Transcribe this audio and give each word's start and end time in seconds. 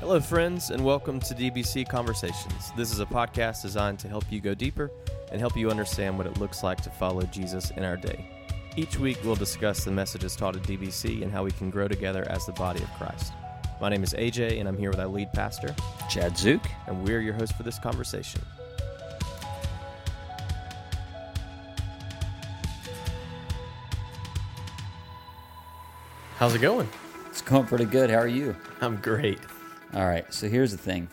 Hello, 0.00 0.18
friends, 0.18 0.70
and 0.70 0.82
welcome 0.82 1.20
to 1.20 1.34
DBC 1.34 1.86
Conversations. 1.86 2.72
This 2.74 2.90
is 2.90 3.00
a 3.00 3.06
podcast 3.06 3.60
designed 3.60 3.98
to 3.98 4.08
help 4.08 4.24
you 4.30 4.40
go 4.40 4.54
deeper 4.54 4.90
and 5.30 5.38
help 5.38 5.58
you 5.58 5.70
understand 5.70 6.16
what 6.16 6.26
it 6.26 6.38
looks 6.38 6.62
like 6.62 6.80
to 6.80 6.90
follow 6.90 7.20
Jesus 7.24 7.70
in 7.72 7.84
our 7.84 7.98
day. 7.98 8.24
Each 8.76 8.98
week, 8.98 9.18
we'll 9.22 9.36
discuss 9.36 9.84
the 9.84 9.90
messages 9.90 10.34
taught 10.34 10.56
at 10.56 10.62
DBC 10.62 11.22
and 11.22 11.30
how 11.30 11.44
we 11.44 11.50
can 11.50 11.68
grow 11.68 11.86
together 11.86 12.26
as 12.30 12.46
the 12.46 12.52
body 12.52 12.82
of 12.82 12.90
Christ. 12.94 13.34
My 13.78 13.90
name 13.90 14.02
is 14.02 14.14
AJ, 14.14 14.58
and 14.58 14.66
I'm 14.66 14.78
here 14.78 14.88
with 14.88 15.00
our 15.00 15.06
lead 15.06 15.34
pastor, 15.34 15.76
Chad 16.08 16.34
Zook. 16.34 16.62
and 16.86 17.04
we're 17.04 17.20
your 17.20 17.34
hosts 17.34 17.54
for 17.54 17.62
this 17.62 17.78
conversation. 17.78 18.40
How's 26.36 26.54
it 26.54 26.62
going? 26.62 26.88
It's 27.28 27.42
going 27.42 27.66
pretty 27.66 27.84
good. 27.84 28.08
How 28.08 28.16
are 28.16 28.26
you? 28.26 28.56
I'm 28.80 28.96
great. 28.96 29.40
All 29.94 30.06
right. 30.06 30.32
So 30.32 30.48
here's 30.48 30.72
the 30.72 30.78
thing. 30.78 31.08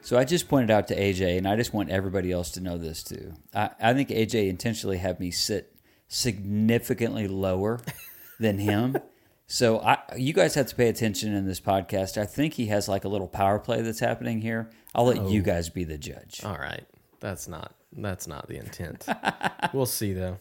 So 0.00 0.16
I 0.16 0.24
just 0.24 0.48
pointed 0.48 0.70
out 0.70 0.88
to 0.88 0.96
AJ, 0.96 1.36
and 1.36 1.46
I 1.46 1.56
just 1.56 1.74
want 1.74 1.90
everybody 1.90 2.32
else 2.32 2.52
to 2.52 2.60
know 2.60 2.78
this 2.78 3.02
too. 3.02 3.34
I, 3.54 3.70
I 3.80 3.92
think 3.94 4.08
AJ 4.08 4.48
intentionally 4.48 4.96
had 4.96 5.20
me 5.20 5.30
sit 5.30 5.74
significantly 6.08 7.28
lower 7.28 7.80
than 8.40 8.58
him. 8.58 8.96
So 9.46 9.80
I, 9.80 9.98
you 10.16 10.32
guys 10.32 10.54
have 10.54 10.66
to 10.68 10.74
pay 10.76 10.88
attention 10.88 11.34
in 11.34 11.46
this 11.46 11.60
podcast. 11.60 12.16
I 12.18 12.24
think 12.26 12.54
he 12.54 12.66
has 12.66 12.88
like 12.88 13.04
a 13.04 13.08
little 13.08 13.28
power 13.28 13.58
play 13.58 13.82
that's 13.82 14.00
happening 14.00 14.40
here. 14.40 14.70
I'll 14.94 15.06
let 15.06 15.28
you 15.28 15.42
guys 15.42 15.68
be 15.68 15.84
the 15.84 15.98
judge. 15.98 16.42
All 16.44 16.56
right. 16.56 16.84
That's 17.20 17.48
not 17.48 17.74
that's 17.92 18.26
not 18.26 18.46
the 18.48 18.56
intent. 18.56 19.06
we'll 19.72 19.86
see 19.86 20.12
though. 20.12 20.38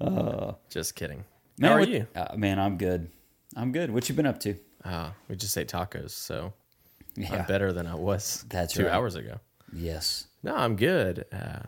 Just 0.70 0.94
kidding. 0.94 1.24
How 1.60 1.72
are 1.72 1.80
what- 1.80 1.88
you? 1.88 2.06
Uh, 2.14 2.36
man, 2.36 2.58
I'm 2.58 2.76
good. 2.78 3.10
I'm 3.56 3.72
good. 3.72 3.90
What 3.90 4.08
you 4.08 4.14
been 4.14 4.26
up 4.26 4.38
to? 4.40 4.56
Uh, 4.84 5.10
we 5.28 5.36
just 5.36 5.58
ate 5.58 5.68
tacos, 5.68 6.10
so 6.12 6.52
Yeah. 7.16 7.34
I'm 7.34 7.46
better 7.46 7.72
than 7.72 7.86
I 7.86 7.94
was 7.94 8.44
That's 8.48 8.74
two 8.74 8.84
right. 8.84 8.92
hours 8.92 9.14
ago. 9.14 9.38
Yes. 9.72 10.26
No, 10.42 10.54
I'm 10.56 10.76
good. 10.76 11.24
Uh, 11.32 11.60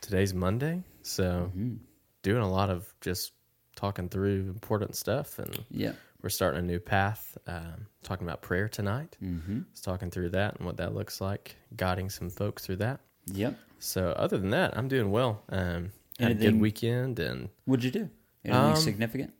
today's 0.00 0.34
Monday, 0.34 0.82
so 1.02 1.50
Mm-hmm. 1.50 1.74
doing 2.22 2.42
a 2.42 2.50
lot 2.50 2.70
of 2.70 2.92
just 3.00 3.32
talking 3.76 4.08
through 4.08 4.48
important 4.48 4.94
stuff, 4.96 5.38
and 5.38 5.64
Yeah. 5.70 5.92
we're 6.22 6.28
starting 6.30 6.60
a 6.60 6.62
new 6.66 6.78
path. 6.78 7.36
Um, 7.46 7.86
talking 8.02 8.26
about 8.26 8.42
prayer 8.42 8.68
tonight. 8.68 9.16
Mm-hmm. 9.22 9.60
Just 9.72 9.84
talking 9.84 10.10
through 10.10 10.30
that 10.30 10.56
and 10.56 10.66
what 10.66 10.76
that 10.78 10.94
looks 10.94 11.20
like, 11.20 11.56
guiding 11.76 12.10
some 12.10 12.30
folks 12.30 12.64
through 12.66 12.76
that. 12.76 13.00
Yep. 13.26 13.56
So 13.78 14.10
other 14.10 14.38
than 14.38 14.50
that, 14.50 14.76
I'm 14.76 14.88
doing 14.88 15.10
well. 15.10 15.42
Um, 15.48 15.90
had 16.18 16.32
a 16.32 16.34
good 16.34 16.60
weekend 16.60 17.18
and 17.18 17.48
What'd 17.64 17.84
you 17.84 17.90
do? 17.90 18.10
Anything 18.44 18.64
Um, 18.70 18.76
significant? 18.76 19.32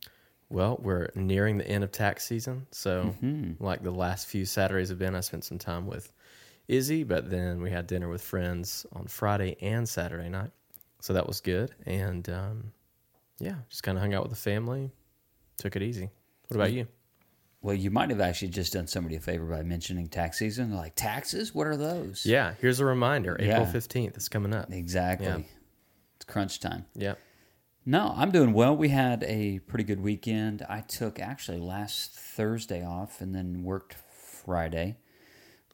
Well, 0.52 0.78
we're 0.82 1.08
nearing 1.14 1.56
the 1.58 1.66
end 1.66 1.82
of 1.82 1.90
tax 1.92 2.24
season, 2.24 2.66
so 2.72 3.14
Mm-hmm. 3.22 3.64
like 3.64 3.82
the 3.82 3.90
last 3.90 4.26
few 4.28 4.44
Saturdays 4.44 4.90
have 4.90 4.98
been, 4.98 5.14
I 5.14 5.20
spent 5.20 5.44
some 5.44 5.58
time 5.58 5.86
with 5.86 6.12
Izzy, 6.68 7.04
but 7.04 7.30
then 7.30 7.62
we 7.62 7.70
had 7.70 7.86
dinner 7.86 8.08
with 8.08 8.22
friends 8.22 8.84
on 8.92 9.06
Friday 9.06 9.56
and 9.62 9.88
Saturday 9.88 10.28
night, 10.28 10.50
so 11.00 11.12
that 11.14 11.26
was 11.26 11.40
good. 11.40 11.74
And 11.86 12.28
um, 12.28 12.72
yeah, 13.38 13.56
just 13.70 13.82
kind 13.82 13.96
of 13.96 14.02
hung 14.02 14.14
out 14.14 14.22
with 14.22 14.30
the 14.32 14.38
family, 14.38 14.90
took 15.56 15.74
it 15.74 15.82
easy. 15.82 16.10
What 16.48 16.56
about 16.56 16.72
you? 16.72 16.86
Well, 17.62 17.74
you 17.74 17.90
might 17.90 18.10
have 18.10 18.20
actually 18.20 18.48
just 18.48 18.72
done 18.72 18.86
somebody 18.88 19.16
a 19.16 19.20
favor 19.20 19.44
by 19.46 19.62
mentioning 19.62 20.08
tax 20.08 20.38
season. 20.38 20.70
They're 20.70 20.78
like, 20.78 20.96
taxes? 20.96 21.54
What 21.54 21.66
are 21.68 21.76
those? 21.76 22.26
Yeah, 22.26 22.54
here's 22.60 22.80
a 22.80 22.84
reminder: 22.84 23.36
April 23.40 23.62
Yeah. 23.62 23.72
fifteenth 23.72 24.16
is 24.16 24.28
coming 24.28 24.52
up. 24.52 24.70
Exactly. 24.72 25.26
Yeah. 25.28 25.38
It's 26.16 26.24
crunch 26.26 26.60
time. 26.60 26.84
Yeah, 26.94 27.14
No, 27.84 28.14
I'm 28.16 28.30
doing 28.30 28.52
well. 28.52 28.76
We 28.76 28.90
had 28.90 29.24
a 29.24 29.58
pretty 29.60 29.82
good 29.82 30.00
weekend. 30.00 30.64
I 30.68 30.82
took 30.82 31.18
actually 31.18 31.58
last 31.58 32.12
Thursday 32.12 32.84
off 32.84 33.20
and 33.20 33.34
then 33.34 33.64
worked 33.64 33.96
Friday. 34.44 34.96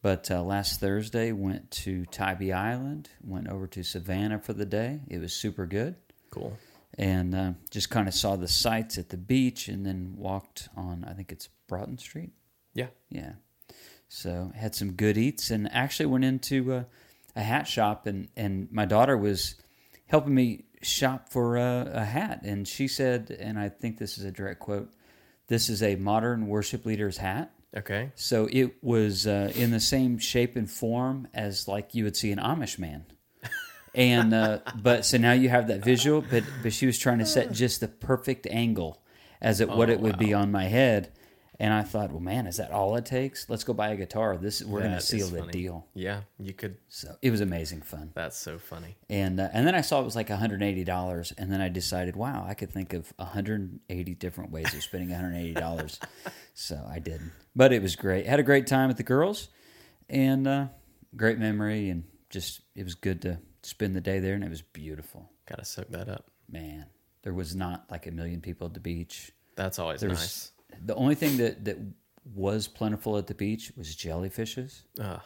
But 0.00 0.30
uh, 0.30 0.42
last 0.42 0.80
Thursday 0.80 1.32
went 1.32 1.70
to 1.72 2.06
Tybee 2.06 2.52
Island, 2.52 3.10
went 3.22 3.48
over 3.48 3.66
to 3.66 3.82
Savannah 3.82 4.38
for 4.38 4.54
the 4.54 4.64
day. 4.64 5.00
It 5.08 5.18
was 5.18 5.34
super 5.34 5.66
good. 5.66 5.96
cool. 6.30 6.56
And 6.96 7.34
uh, 7.34 7.52
just 7.70 7.90
kind 7.90 8.08
of 8.08 8.14
saw 8.14 8.36
the 8.36 8.48
sights 8.48 8.96
at 8.96 9.10
the 9.10 9.18
beach 9.18 9.68
and 9.68 9.84
then 9.84 10.14
walked 10.16 10.68
on, 10.76 11.04
I 11.06 11.12
think 11.12 11.30
it's 11.30 11.48
Broughton 11.66 11.98
Street. 11.98 12.30
Yeah, 12.72 12.88
Yeah. 13.10 13.32
So 14.08 14.50
had 14.54 14.74
some 14.74 14.92
good 14.92 15.18
eats 15.18 15.50
and 15.50 15.70
actually 15.70 16.06
went 16.06 16.24
into 16.24 16.72
uh, 16.72 16.84
a 17.36 17.42
hat 17.42 17.68
shop 17.68 18.06
and, 18.06 18.28
and 18.34 18.72
my 18.72 18.86
daughter 18.86 19.16
was 19.18 19.56
helping 20.06 20.34
me 20.34 20.64
shop 20.82 21.28
for 21.30 21.56
a, 21.56 21.90
a 21.94 22.04
hat 22.04 22.42
and 22.44 22.66
she 22.66 22.88
said, 22.88 23.36
and 23.40 23.58
I 23.58 23.68
think 23.68 23.98
this 23.98 24.18
is 24.18 24.24
a 24.24 24.30
direct 24.30 24.60
quote, 24.60 24.92
this 25.48 25.68
is 25.68 25.82
a 25.82 25.96
modern 25.96 26.46
worship 26.46 26.84
leader's 26.86 27.18
hat. 27.18 27.52
okay. 27.76 28.12
So 28.14 28.48
it 28.50 28.82
was 28.82 29.26
uh, 29.26 29.52
in 29.54 29.70
the 29.70 29.80
same 29.80 30.18
shape 30.18 30.56
and 30.56 30.70
form 30.70 31.28
as 31.34 31.66
like 31.68 31.94
you 31.94 32.04
would 32.04 32.16
see 32.16 32.30
an 32.32 32.38
Amish 32.38 32.78
man. 32.78 33.06
And 33.94 34.34
uh, 34.34 34.58
but 34.76 35.04
so 35.06 35.16
now 35.16 35.32
you 35.32 35.48
have 35.48 35.68
that 35.68 35.82
visual, 35.82 36.22
but 36.30 36.44
but 36.62 36.72
she 36.72 36.86
was 36.86 36.98
trying 36.98 37.18
to 37.18 37.26
set 37.26 37.50
just 37.52 37.80
the 37.80 37.88
perfect 37.88 38.46
angle 38.48 39.02
as 39.40 39.60
it 39.60 39.68
what 39.68 39.88
Oh, 39.88 39.92
it 39.92 40.00
would 40.00 40.18
be 40.18 40.34
on 40.34 40.52
my 40.52 40.64
head. 40.64 41.10
And 41.60 41.74
I 41.74 41.82
thought, 41.82 42.12
well, 42.12 42.20
man, 42.20 42.46
is 42.46 42.58
that 42.58 42.70
all 42.70 42.94
it 42.94 43.04
takes? 43.04 43.50
Let's 43.50 43.64
go 43.64 43.72
buy 43.72 43.88
a 43.88 43.96
guitar. 43.96 44.36
This 44.36 44.62
we're 44.62 44.80
going 44.80 44.92
to 44.92 45.00
seal 45.00 45.26
the 45.26 45.40
funny. 45.40 45.50
deal. 45.52 45.86
Yeah, 45.92 46.20
you 46.38 46.52
could. 46.52 46.76
So 46.88 47.16
it 47.20 47.32
was 47.32 47.40
amazing 47.40 47.82
fun. 47.82 48.12
That's 48.14 48.36
so 48.36 48.58
funny. 48.58 48.96
And 49.10 49.40
uh, 49.40 49.48
and 49.52 49.66
then 49.66 49.74
I 49.74 49.80
saw 49.80 50.00
it 50.00 50.04
was 50.04 50.14
like 50.14 50.28
180 50.28 50.84
dollars, 50.84 51.32
and 51.36 51.50
then 51.52 51.60
I 51.60 51.68
decided, 51.68 52.14
wow, 52.14 52.44
I 52.46 52.54
could 52.54 52.70
think 52.70 52.92
of 52.92 53.12
180 53.16 54.14
different 54.14 54.52
ways 54.52 54.72
of 54.72 54.82
spending 54.82 55.10
180 55.10 55.54
dollars. 55.54 55.98
so 56.54 56.80
I 56.88 57.00
didn't, 57.00 57.32
but 57.56 57.72
it 57.72 57.82
was 57.82 57.96
great. 57.96 58.26
Had 58.26 58.38
a 58.38 58.44
great 58.44 58.68
time 58.68 58.86
with 58.86 58.96
the 58.96 59.02
girls, 59.02 59.48
and 60.08 60.46
uh, 60.46 60.66
great 61.16 61.38
memory, 61.38 61.90
and 61.90 62.04
just 62.30 62.60
it 62.76 62.84
was 62.84 62.94
good 62.94 63.20
to 63.22 63.40
spend 63.64 63.96
the 63.96 64.00
day 64.00 64.20
there, 64.20 64.34
and 64.34 64.44
it 64.44 64.50
was 64.50 64.62
beautiful. 64.62 65.28
Gotta 65.48 65.64
soak 65.64 65.88
that 65.90 66.08
up. 66.08 66.30
Man, 66.48 66.86
there 67.22 67.34
was 67.34 67.56
not 67.56 67.86
like 67.90 68.06
a 68.06 68.12
million 68.12 68.40
people 68.40 68.68
at 68.68 68.74
the 68.74 68.80
beach. 68.80 69.32
That's 69.56 69.80
always 69.80 70.00
There's 70.00 70.12
nice. 70.12 70.52
The 70.84 70.94
only 70.94 71.14
thing 71.14 71.36
that 71.38 71.64
that 71.64 71.78
was 72.34 72.68
plentiful 72.68 73.16
at 73.16 73.26
the 73.26 73.34
beach 73.34 73.72
was 73.76 73.94
jellyfishes, 73.96 74.82
Ah, 75.00 75.22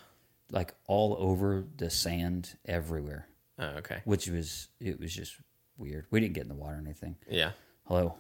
like 0.50 0.75
all 0.86 1.16
over 1.19 1.64
the 1.76 1.91
sand 1.91 2.56
everywhere 2.66 3.26
oh, 3.58 3.64
okay. 3.78 4.00
which 4.04 4.28
was 4.28 4.69
it 4.80 5.00
was 5.00 5.12
just 5.14 5.34
weird. 5.76 6.06
We 6.10 6.20
didn't 6.20 6.34
get 6.34 6.42
in 6.44 6.48
the 6.48 6.54
water 6.54 6.76
or 6.76 6.80
anything. 6.80 7.16
Yeah, 7.28 7.53
Hello, 7.86 8.14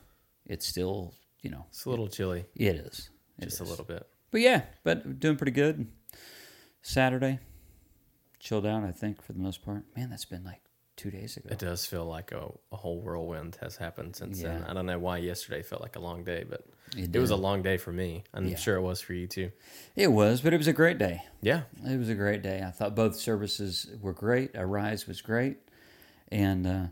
it's 0.46 0.66
still 0.66 1.14
you 1.42 1.50
know 1.50 1.66
it's 1.68 1.84
a 1.84 1.90
little 1.90 2.08
chilly, 2.08 2.44
it 2.56 2.76
is 2.76 3.10
It 3.38 3.44
just 3.44 3.60
a 3.60 3.64
is. 3.64 3.70
little 3.70 3.84
bit. 3.84 4.06
but 4.30 4.40
yeah, 4.40 4.62
but 4.82 5.20
doing 5.20 5.36
pretty 5.36 5.52
good. 5.52 5.86
Saturday, 6.82 7.38
chilled 8.40 8.66
out. 8.66 8.82
I 8.84 8.90
think 8.90 9.22
for 9.22 9.32
the 9.32 9.38
most 9.38 9.62
part. 9.64 9.84
Man, 9.96 10.10
that's 10.10 10.24
been 10.24 10.42
like 10.44 10.60
two 10.96 11.10
days 11.10 11.36
ago. 11.36 11.48
It 11.52 11.58
does 11.58 11.86
feel 11.86 12.04
like 12.04 12.32
a, 12.32 12.50
a 12.72 12.76
whole 12.76 13.00
whirlwind 13.00 13.56
has 13.60 13.76
happened 13.76 14.16
since 14.16 14.42
then. 14.42 14.60
Yeah. 14.62 14.70
I 14.70 14.74
don't 14.74 14.86
know 14.86 14.98
why 14.98 15.18
yesterday 15.18 15.62
felt 15.62 15.80
like 15.82 15.96
a 15.96 16.00
long 16.00 16.24
day, 16.24 16.44
but 16.48 16.66
It 16.96 17.14
it, 17.14 17.18
was 17.18 17.30
a 17.30 17.36
long 17.36 17.62
day 17.62 17.76
for 17.76 17.92
me. 17.92 18.24
I'm 18.34 18.48
Yeah. 18.48 18.56
sure 18.56 18.76
it 18.76 18.82
was 18.82 19.00
for 19.00 19.14
you 19.14 19.26
too. 19.26 19.50
It 19.96 20.12
was, 20.12 20.40
but 20.40 20.52
it 20.52 20.58
was 20.58 20.66
a 20.66 20.72
great 20.72 20.98
day. 20.98 21.22
Yeah, 21.40 21.62
It 21.84 21.98
was 21.98 22.08
a 22.08 22.14
great 22.14 22.42
day. 22.42 22.62
I 22.62 22.70
thought 22.70 22.94
both 22.94 23.16
services 23.16 23.90
were 24.00 24.12
great. 24.12 24.50
Arise 24.54 25.06
was 25.06 25.20
great, 25.22 25.58
and 26.30 26.66
uh, 26.66 26.86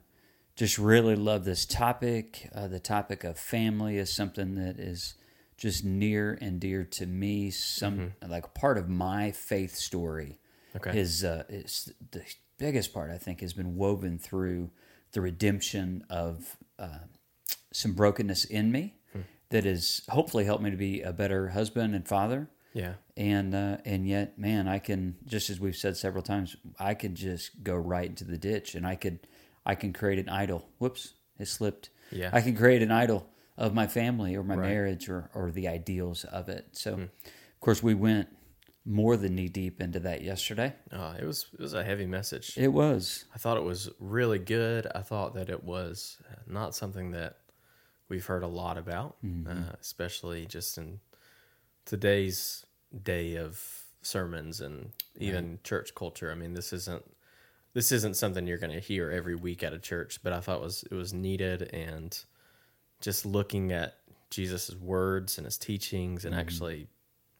just 0.56 0.78
really 0.78 1.16
love 1.16 1.44
this 1.44 1.64
topic. 1.66 2.50
Uh, 2.54 2.68
the 2.68 2.80
topic 2.80 3.24
of 3.24 3.38
family 3.38 3.96
is 3.98 4.12
something 4.12 4.54
that 4.56 4.78
is 4.78 5.14
just 5.56 5.84
near 5.84 6.38
and 6.40 6.60
dear 6.60 6.84
to 6.84 7.06
me. 7.06 7.50
Some 7.50 8.12
like 8.26 8.54
part 8.54 8.78
of 8.78 8.88
my 8.88 9.30
faith 9.30 9.74
story 9.76 10.38
Okay. 10.76 10.98
is 10.98 11.24
uh, 11.24 11.44
is 11.48 11.92
the 12.10 12.22
biggest 12.58 12.92
part. 12.92 13.10
I 13.10 13.18
think 13.18 13.40
has 13.40 13.52
been 13.52 13.76
woven 13.76 14.18
through 14.18 14.70
the 15.12 15.20
redemption 15.20 16.04
of 16.08 16.56
uh, 16.78 16.98
some 17.72 17.92
brokenness 17.92 18.44
in 18.44 18.70
me 18.72 18.94
that 19.50 19.64
has 19.64 20.02
hopefully 20.08 20.44
helped 20.44 20.62
me 20.62 20.70
to 20.70 20.76
be 20.76 21.02
a 21.02 21.12
better 21.12 21.48
husband 21.48 21.94
and 21.94 22.06
father 22.06 22.48
yeah, 22.72 22.94
and 23.16 23.52
uh, 23.54 23.78
and 23.84 24.06
yet, 24.06 24.38
man, 24.38 24.68
I 24.68 24.78
can 24.78 25.16
just 25.26 25.50
as 25.50 25.58
we've 25.58 25.74
said 25.76 25.96
several 25.96 26.22
times, 26.22 26.54
I 26.78 26.94
could 26.94 27.16
just 27.16 27.64
go 27.64 27.74
right 27.74 28.08
into 28.08 28.24
the 28.24 28.38
ditch, 28.38 28.76
and 28.76 28.86
I 28.86 28.94
could 28.94 29.18
I 29.66 29.74
can 29.74 29.92
create 29.92 30.20
an 30.20 30.28
idol. 30.28 30.68
Whoops, 30.78 31.14
it 31.38 31.48
slipped. 31.48 31.90
Yeah. 32.12 32.30
I 32.32 32.40
can 32.40 32.56
create 32.56 32.82
an 32.82 32.92
idol 32.92 33.26
of 33.58 33.74
my 33.74 33.86
family 33.88 34.36
or 34.36 34.44
my 34.44 34.54
Right. 34.54 34.68
marriage 34.70 35.08
or 35.08 35.30
or 35.34 35.50
the 35.50 35.66
ideals 35.66 36.22
of 36.24 36.48
it. 36.48 36.68
So, 36.72 36.92
of 36.94 37.10
course, 37.60 37.82
we 37.82 37.94
went 37.94 38.28
more 38.84 39.16
than 39.16 39.34
knee 39.34 39.48
deep 39.48 39.80
into 39.80 39.98
that 40.00 40.22
yesterday. 40.22 40.72
uh, 40.92 41.16
it 41.20 41.24
was 41.24 41.46
it 41.52 41.60
was 41.60 41.74
a 41.74 41.82
heavy 41.82 42.06
message. 42.06 42.56
It 42.56 42.72
was 42.72 43.24
I 43.34 43.38
thought 43.38 43.56
it 43.56 43.64
was 43.64 43.90
really 43.98 44.38
good. 44.38 44.86
I 44.94 45.00
thought 45.02 45.34
that 45.34 45.50
it 45.50 45.64
was 45.64 46.18
not 46.46 46.76
something 46.76 47.10
that 47.10 47.38
we've 48.10 48.26
heard 48.26 48.42
a 48.42 48.48
lot 48.48 48.76
about, 48.76 49.16
mm-hmm. 49.24 49.50
uh, 49.50 49.72
especially 49.80 50.44
just 50.44 50.76
in 50.76 51.00
today's 51.86 52.66
day 53.02 53.36
of 53.36 53.62
sermons 54.02 54.60
and 54.60 54.90
even 55.16 55.58
church 55.64 55.94
culture. 55.94 56.30
I 56.30 56.34
mean, 56.34 56.52
this 56.52 56.72
isn't 56.74 57.04
this 57.72 57.92
isn't 57.92 58.16
something 58.16 58.46
you're 58.46 58.58
going 58.58 58.72
to 58.72 58.80
hear 58.80 59.10
every 59.10 59.36
week 59.36 59.62
at 59.62 59.72
a 59.72 59.78
church, 59.78 60.20
but 60.22 60.32
I 60.32 60.40
thought 60.40 60.58
it 60.58 60.64
was 60.64 60.84
it 60.90 60.94
was 60.94 61.14
needed 61.14 61.70
and 61.72 62.18
just 63.00 63.24
looking 63.24 63.72
at 63.72 63.94
Jesus' 64.28 64.74
words 64.74 65.38
and 65.38 65.46
his 65.46 65.56
teachings 65.56 66.24
and 66.24 66.34
mm-hmm. 66.34 66.40
actually 66.40 66.88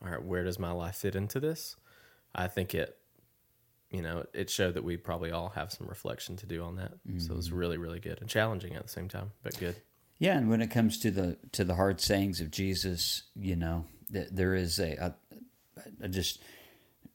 all 0.03 0.11
right, 0.11 0.25
where 0.25 0.45
does 0.45 0.59
my 0.59 0.71
life 0.71 0.97
fit 0.97 1.15
into 1.15 1.41
this? 1.41 1.77
I 2.35 2.47
think 2.49 2.75
it, 2.75 2.97
you 3.91 4.01
know, 4.01 4.25
it 4.33 4.49
showed 4.49 4.75
that 4.75 4.85
we 4.85 4.97
probably 4.97 5.31
all 5.31 5.51
have 5.51 5.73
some 5.73 5.87
reflection 5.89 6.37
to 6.37 6.47
do 6.47 6.63
on 6.63 6.77
that. 6.77 6.93
So 7.19 7.33
it 7.33 7.37
was 7.37 7.49
mm-hmm. 7.49 7.59
really, 7.59 7.77
really 7.77 8.01
good 8.01 8.19
and 8.21 8.31
challenging 8.31 8.77
at 8.77 8.83
the 8.83 8.89
same 8.89 9.09
time, 9.09 9.33
but 9.43 9.59
good. 9.59 9.77
Yeah, 10.21 10.37
and 10.37 10.51
when 10.51 10.61
it 10.61 10.71
comes 10.71 10.99
to 11.01 11.11
the 11.11 11.39
to 11.53 11.65
the 11.65 11.77
hard 11.77 12.01
sayings 12.01 12.43
of 12.43 12.51
Jesus, 12.51 13.23
you 13.35 13.57
know, 13.57 13.87
th- 14.13 14.29
there 14.31 14.55
is 14.55 14.79
a, 14.79 14.93
a 14.97 15.15
I 16.05 16.09
just 16.09 16.43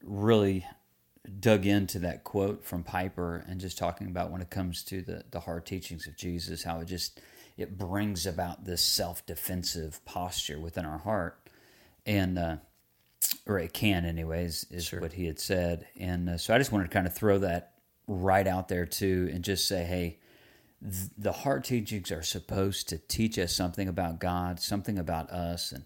really 0.02 0.66
dug 1.40 1.66
into 1.66 2.00
that 2.00 2.24
quote 2.24 2.64
from 2.64 2.82
Piper 2.82 3.44
and 3.48 3.60
just 3.60 3.78
talking 3.78 4.08
about 4.08 4.32
when 4.32 4.42
it 4.42 4.50
comes 4.50 4.82
to 4.84 5.02
the 5.02 5.24
the 5.30 5.40
hard 5.40 5.64
teachings 5.66 6.08
of 6.08 6.16
Jesus, 6.16 6.64
how 6.64 6.80
it 6.80 6.86
just 6.86 7.20
it 7.56 7.78
brings 7.78 8.26
about 8.26 8.64
this 8.64 8.82
self 8.82 9.24
defensive 9.24 10.04
posture 10.04 10.58
within 10.58 10.84
our 10.84 10.98
heart, 10.98 11.38
and 12.04 12.36
uh, 12.36 12.56
or 13.46 13.60
it 13.60 13.72
can, 13.72 14.04
anyways, 14.04 14.66
is 14.72 14.86
Sure. 14.86 15.00
what 15.00 15.12
he 15.12 15.26
had 15.26 15.38
said. 15.38 15.86
And 15.96 16.28
uh, 16.28 16.38
so 16.38 16.52
I 16.52 16.58
just 16.58 16.72
wanted 16.72 16.84
to 16.86 16.90
kind 16.90 17.06
of 17.06 17.14
throw 17.14 17.38
that 17.38 17.74
right 18.08 18.48
out 18.48 18.66
there 18.66 18.84
too, 18.84 19.30
and 19.32 19.44
just 19.44 19.68
say, 19.68 19.84
hey 19.84 20.18
the 21.18 21.32
heart 21.32 21.64
teachings 21.64 22.12
are 22.12 22.22
supposed 22.22 22.88
to 22.88 22.98
teach 22.98 23.38
us 23.38 23.54
something 23.54 23.88
about 23.88 24.20
God, 24.20 24.60
something 24.60 24.98
about 24.98 25.30
us, 25.30 25.72
and 25.72 25.84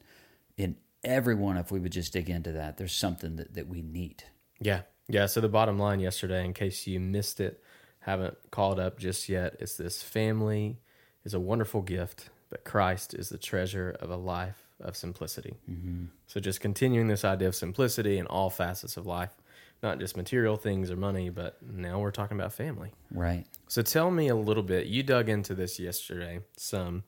in 0.56 0.76
everyone, 1.02 1.56
if 1.56 1.72
we 1.72 1.80
would 1.80 1.92
just 1.92 2.12
dig 2.12 2.28
into 2.28 2.52
that, 2.52 2.76
there's 2.76 2.94
something 2.94 3.36
that, 3.36 3.54
that 3.54 3.68
we 3.68 3.82
need. 3.82 4.24
Yeah. 4.60 4.82
Yeah. 5.08 5.26
So 5.26 5.40
the 5.40 5.48
bottom 5.48 5.78
line 5.78 6.00
yesterday, 6.00 6.44
in 6.44 6.52
case 6.52 6.86
you 6.86 7.00
missed 7.00 7.40
it, 7.40 7.62
haven't 8.00 8.36
called 8.50 8.78
up 8.78 8.98
just 8.98 9.28
yet, 9.28 9.56
is 9.60 9.76
this 9.76 10.02
family 10.02 10.78
is 11.24 11.34
a 11.34 11.40
wonderful 11.40 11.82
gift, 11.82 12.28
but 12.48 12.64
Christ 12.64 13.14
is 13.14 13.28
the 13.28 13.38
treasure 13.38 13.96
of 14.00 14.10
a 14.10 14.16
life 14.16 14.66
of 14.80 14.96
simplicity. 14.96 15.54
Mm-hmm. 15.70 16.06
So 16.26 16.40
just 16.40 16.60
continuing 16.60 17.08
this 17.08 17.24
idea 17.24 17.48
of 17.48 17.54
simplicity 17.54 18.18
in 18.18 18.26
all 18.26 18.50
facets 18.50 18.96
of 18.96 19.06
life, 19.06 19.34
not 19.82 19.98
just 19.98 20.16
material 20.16 20.56
things 20.56 20.90
or 20.90 20.96
money, 20.96 21.30
but 21.30 21.58
now 21.62 21.98
we're 21.98 22.10
talking 22.10 22.38
about 22.38 22.52
family. 22.52 22.92
Right. 23.10 23.46
So 23.68 23.82
tell 23.82 24.10
me 24.10 24.28
a 24.28 24.34
little 24.34 24.62
bit. 24.62 24.86
You 24.86 25.02
dug 25.02 25.28
into 25.28 25.54
this 25.54 25.78
yesterday 25.78 26.40
some, 26.56 27.04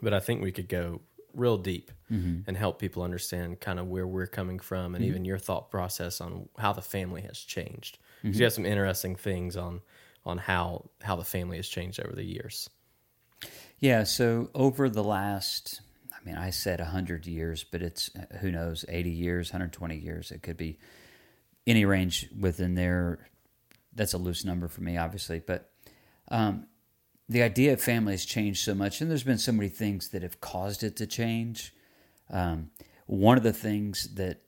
but 0.00 0.14
I 0.14 0.20
think 0.20 0.42
we 0.42 0.52
could 0.52 0.68
go 0.68 1.00
real 1.34 1.58
deep 1.58 1.92
mm-hmm. 2.10 2.40
and 2.46 2.56
help 2.56 2.78
people 2.78 3.02
understand 3.02 3.60
kind 3.60 3.78
of 3.78 3.86
where 3.86 4.06
we're 4.06 4.26
coming 4.26 4.58
from 4.58 4.94
and 4.94 5.02
mm-hmm. 5.04 5.10
even 5.10 5.24
your 5.24 5.38
thought 5.38 5.70
process 5.70 6.20
on 6.20 6.48
how 6.58 6.72
the 6.72 6.82
family 6.82 7.22
has 7.22 7.38
changed. 7.38 7.98
'Cause 7.98 8.24
You 8.24 8.30
mm-hmm. 8.32 8.42
have 8.42 8.52
some 8.52 8.66
interesting 8.66 9.16
things 9.16 9.56
on 9.56 9.82
on 10.24 10.38
how 10.38 10.90
how 11.02 11.16
the 11.16 11.24
family 11.24 11.56
has 11.56 11.68
changed 11.68 12.00
over 12.00 12.14
the 12.14 12.24
years. 12.24 12.68
Yeah. 13.78 14.04
So 14.04 14.50
over 14.54 14.88
the 14.88 15.04
last, 15.04 15.80
I 16.12 16.24
mean, 16.24 16.36
I 16.36 16.50
said 16.50 16.80
100 16.80 17.26
years, 17.26 17.64
but 17.64 17.82
it's 17.82 18.10
uh, 18.16 18.36
who 18.38 18.50
knows, 18.50 18.84
80 18.88 19.10
years, 19.10 19.50
120 19.52 19.96
years. 19.96 20.30
It 20.30 20.42
could 20.42 20.56
be 20.56 20.78
any 21.68 21.84
range 21.84 22.28
within 22.38 22.74
there. 22.74 23.28
That's 23.94 24.14
a 24.14 24.18
loose 24.18 24.44
number 24.44 24.68
for 24.68 24.80
me, 24.80 24.96
obviously. 24.96 25.40
But 25.40 25.70
um, 26.28 26.66
the 27.28 27.42
idea 27.42 27.72
of 27.72 27.80
family 27.80 28.14
has 28.14 28.24
changed 28.24 28.64
so 28.64 28.74
much, 28.74 29.00
and 29.00 29.10
there's 29.10 29.22
been 29.22 29.38
so 29.38 29.52
many 29.52 29.68
things 29.68 30.08
that 30.10 30.22
have 30.22 30.40
caused 30.40 30.82
it 30.82 30.96
to 30.96 31.06
change. 31.06 31.74
Um, 32.30 32.70
one 33.06 33.36
of 33.36 33.42
the 33.44 33.52
things 33.52 34.14
that 34.14 34.42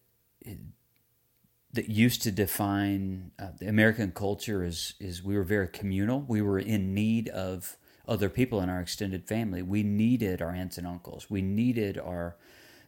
that 1.73 1.89
used 1.89 2.23
to 2.23 2.33
define 2.33 3.31
uh, 3.39 3.49
the 3.59 3.69
American 3.69 4.11
culture 4.11 4.65
is 4.65 4.95
is 4.99 5.23
we 5.23 5.37
were 5.37 5.45
very 5.45 5.69
communal. 5.69 6.21
We 6.27 6.43
were 6.43 6.59
in 6.59 6.95
need 6.95 7.29
of 7.29 7.77
other 8.09 8.29
people 8.29 8.61
in 8.61 8.69
our 8.69 8.81
extended 8.81 9.27
family. 9.27 9.63
We 9.63 9.83
needed 9.83 10.43
our 10.43 10.51
aunts 10.51 10.79
and 10.79 10.87
uncles. 10.87 11.31
We 11.31 11.43
needed 11.43 11.97
our 11.99 12.37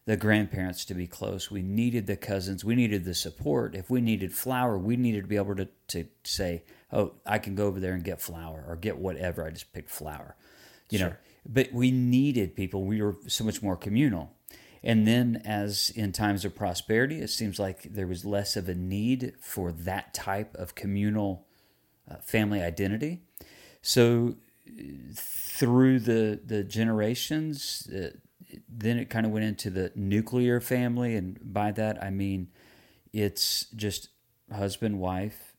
the 0.05 0.17
grandparents 0.17 0.85
to 0.87 0.95
be 0.95 1.07
close. 1.07 1.51
We 1.51 1.63
needed 1.63 2.07
the 2.07 2.17
cousins. 2.17 2.65
We 2.65 2.75
needed 2.75 3.05
the 3.05 3.15
support. 3.15 3.75
If 3.75 3.89
we 3.89 4.01
needed 4.01 4.33
flour, 4.33 4.77
we 4.77 4.97
needed 4.97 5.23
to 5.23 5.29
be 5.29 5.37
able 5.37 5.55
to, 5.57 5.69
to 5.89 6.07
say, 6.25 6.65
"Oh, 6.93 7.13
I 7.25 7.39
can 7.39 7.55
go 7.55 7.67
over 7.67 7.79
there 7.79 7.95
and 7.95 8.03
get 8.03 8.21
flour 8.21 8.65
or 8.67 8.77
get 8.77 8.99
whatever. 8.99 9.47
I 9.47 9.51
just 9.51 9.73
picked 9.73 9.91
flour." 9.91 10.37
You 10.91 10.99
know, 10.99 11.15
but 11.49 11.73
we 11.73 11.91
needed 11.91 12.55
people. 12.55 12.85
We 12.85 13.01
were 13.01 13.17
so 13.27 13.45
much 13.45 13.63
more 13.63 13.77
communal. 13.77 14.33
And 14.85 15.07
then, 15.07 15.43
as 15.45 15.91
in 15.95 16.11
times 16.13 16.45
of 16.45 16.57
prosperity, 16.57 17.21
it 17.21 17.31
seems 17.31 17.59
like 17.59 17.83
there 17.83 18.09
was 18.09 18.25
less 18.25 18.57
of 18.57 18.69
a 18.69 18.75
need 18.75 19.35
for 19.41 19.71
that 19.71 20.13
type 20.13 20.55
of 20.57 20.75
communal 20.75 21.47
uh, 22.11 22.17
family 22.17 22.61
identity. 22.61 23.23
So, 23.81 24.35
uh, 24.67 24.73
through 25.15 26.01
the 26.01 26.41
the 26.45 26.65
generations, 26.65 27.89
uh, 27.95 28.17
then 28.69 28.99
it 28.99 29.11
kind 29.11 29.27
of 29.27 29.33
went 29.33 29.45
into 29.45 29.71
the 29.71 29.93
nuclear 29.95 30.61
family, 30.61 31.15
and 31.17 31.39
by 31.43 31.73
that 31.73 32.03
I 32.03 32.11
mean 32.11 32.49
it's 33.13 33.67
just 33.77 34.09
husband, 34.53 34.99
wife, 34.99 35.55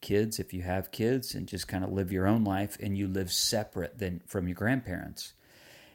kids 0.00 0.38
if 0.38 0.52
you 0.52 0.62
have 0.62 0.90
kids, 0.90 1.34
and 1.34 1.46
just 1.46 1.68
kind 1.68 1.84
of 1.84 1.92
live 1.92 2.12
your 2.12 2.26
own 2.26 2.44
life, 2.44 2.76
and 2.80 2.96
you 2.96 3.08
live 3.08 3.32
separate 3.32 3.98
than 3.98 4.22
from 4.26 4.48
your 4.48 4.54
grandparents. 4.54 5.32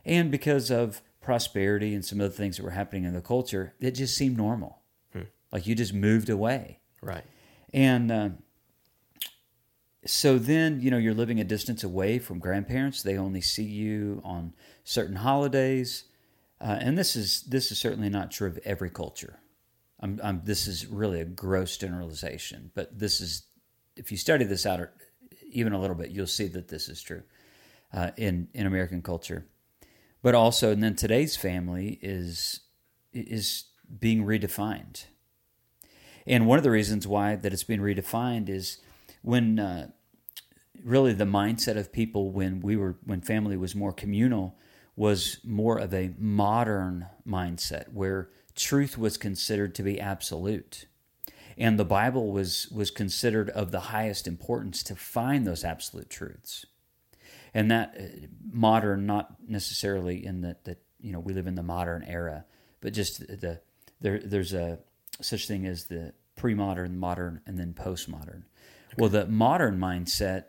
And 0.05 0.31
because 0.31 0.69
of 0.69 1.01
prosperity 1.21 1.94
and 1.94 2.03
some 2.03 2.19
of 2.19 2.29
the 2.29 2.38
things 2.38 2.57
that 2.57 2.63
were 2.63 2.71
happening 2.71 3.06
in 3.06 3.13
the 3.13 3.21
culture, 3.21 3.73
it 3.79 3.91
just 3.91 4.17
seemed 4.17 4.38
normal. 4.38 4.79
Like 5.53 5.67
you 5.67 5.75
just 5.75 5.94
moved 5.94 6.29
away. 6.29 6.79
Right. 7.01 7.23
And 7.73 8.11
uh, 8.11 8.29
so 10.06 10.38
then, 10.38 10.81
you 10.81 10.91
know, 10.91 10.97
you're 10.97 11.13
living 11.13 11.39
a 11.39 11.44
distance 11.44 11.83
away 11.83 12.19
from 12.19 12.39
grandparents. 12.39 13.03
They 13.03 13.17
only 13.17 13.39
see 13.39 13.63
you 13.63 14.21
on 14.25 14.53
certain 14.83 15.17
holidays. 15.17 16.06
Uh, 16.63 16.77
and 16.80 16.98
this 16.98 17.18
is 17.18 17.42
this 17.42 17.71
is 17.71 17.77
certainly 17.77 18.10
not 18.10 18.31
true 18.31 18.48
of 18.48 18.57
every 18.63 18.89
culture. 18.89 19.39
I'm, 20.00 20.19
I'm, 20.24 20.42
this 20.45 20.65
is 20.65 20.88
really 20.88 21.19
a 21.19 21.25
gross 21.25 21.77
generalization, 21.77 22.71
but 22.74 22.98
this 22.98 23.19
is 23.19 23.44
if 23.98 24.12
you 24.12 24.18
study 24.18 24.45
this 24.45 24.65
out 24.65 24.80
even 25.51 25.74
a 25.74 25.80
little 25.80 25.95
bit, 25.95 26.10
you'll 26.10 26.25
see 26.25 26.48
that 26.48 26.69
this 26.69 26.88
is 26.88 27.01
true 27.01 27.24
uh, 27.94 28.12
in 28.15 28.48
in 28.54 28.65
American 28.65 29.01
culture. 29.01 29.45
But 30.21 30.36
also, 30.36 30.71
and 30.71 30.81
then 30.81 30.95
today's 30.95 31.36
family 31.36 32.00
is 32.01 32.62
is 33.12 33.66
being 34.00 34.25
redefined. 34.25 35.06
And 36.25 36.48
one 36.48 36.57
of 36.57 36.63
the 36.63 36.71
reasons 36.71 37.06
why 37.06 37.36
that 37.36 37.51
it's 37.51 37.66
being 37.66 37.81
redefined 37.81 38.48
is 38.48 38.77
when 39.21 39.59
uh, 39.59 39.89
really 40.81 41.12
the 41.12 41.25
mindset 41.25 41.75
of 41.75 41.92
people 41.92 42.31
when 42.31 42.62
we 42.62 42.77
were 42.77 42.95
when 43.04 43.19
family 43.19 43.57
was 43.57 43.75
more 43.75 43.92
communal 43.92 44.57
was 44.95 45.40
more 45.44 45.78
of 45.78 45.94
a 45.94 46.13
modern 46.18 47.07
mindset 47.28 47.92
where 47.94 48.30
truth 48.56 48.98
was 48.98 49.18
considered 49.18 49.74
to 49.75 49.84
be 49.84 50.00
absolute. 50.00 50.85
And 51.57 51.80
the 51.80 51.85
bible 51.85 52.31
was 52.31 52.68
was 52.69 52.92
considered 52.92 53.50
of 53.52 53.71
the 53.71 53.80
highest 53.80 54.28
importance 54.28 54.83
to 54.83 54.95
find 54.95 55.45
those 55.45 55.64
absolute 55.64 56.09
truths. 56.09 56.66
And 57.54 57.69
that 57.69 57.95
uh, 58.00 58.28
modern 58.52 59.06
not 59.06 59.35
necessarily 59.47 60.26
in 60.26 60.42
that 60.42 60.64
that 60.66 60.83
you 61.00 61.12
know 61.12 61.19
we 61.19 61.33
live 61.33 61.47
in 61.47 61.56
the 61.56 61.64
modern 61.64 62.04
era 62.04 62.45
but 62.81 62.94
just 62.94 63.19
the 63.19 63.62
there 64.02 64.19
there's 64.19 64.54
a 64.54 64.80
such 65.21 65.47
thing 65.47 65.66
as 65.66 65.85
the 65.85 66.14
pre-modern 66.35 66.97
modern 66.97 67.42
and 67.45 67.57
then 67.57 67.73
postmodern. 67.73 68.44
Well 68.97 69.09
the 69.09 69.28
modern 69.28 69.80
mindset 69.80 70.45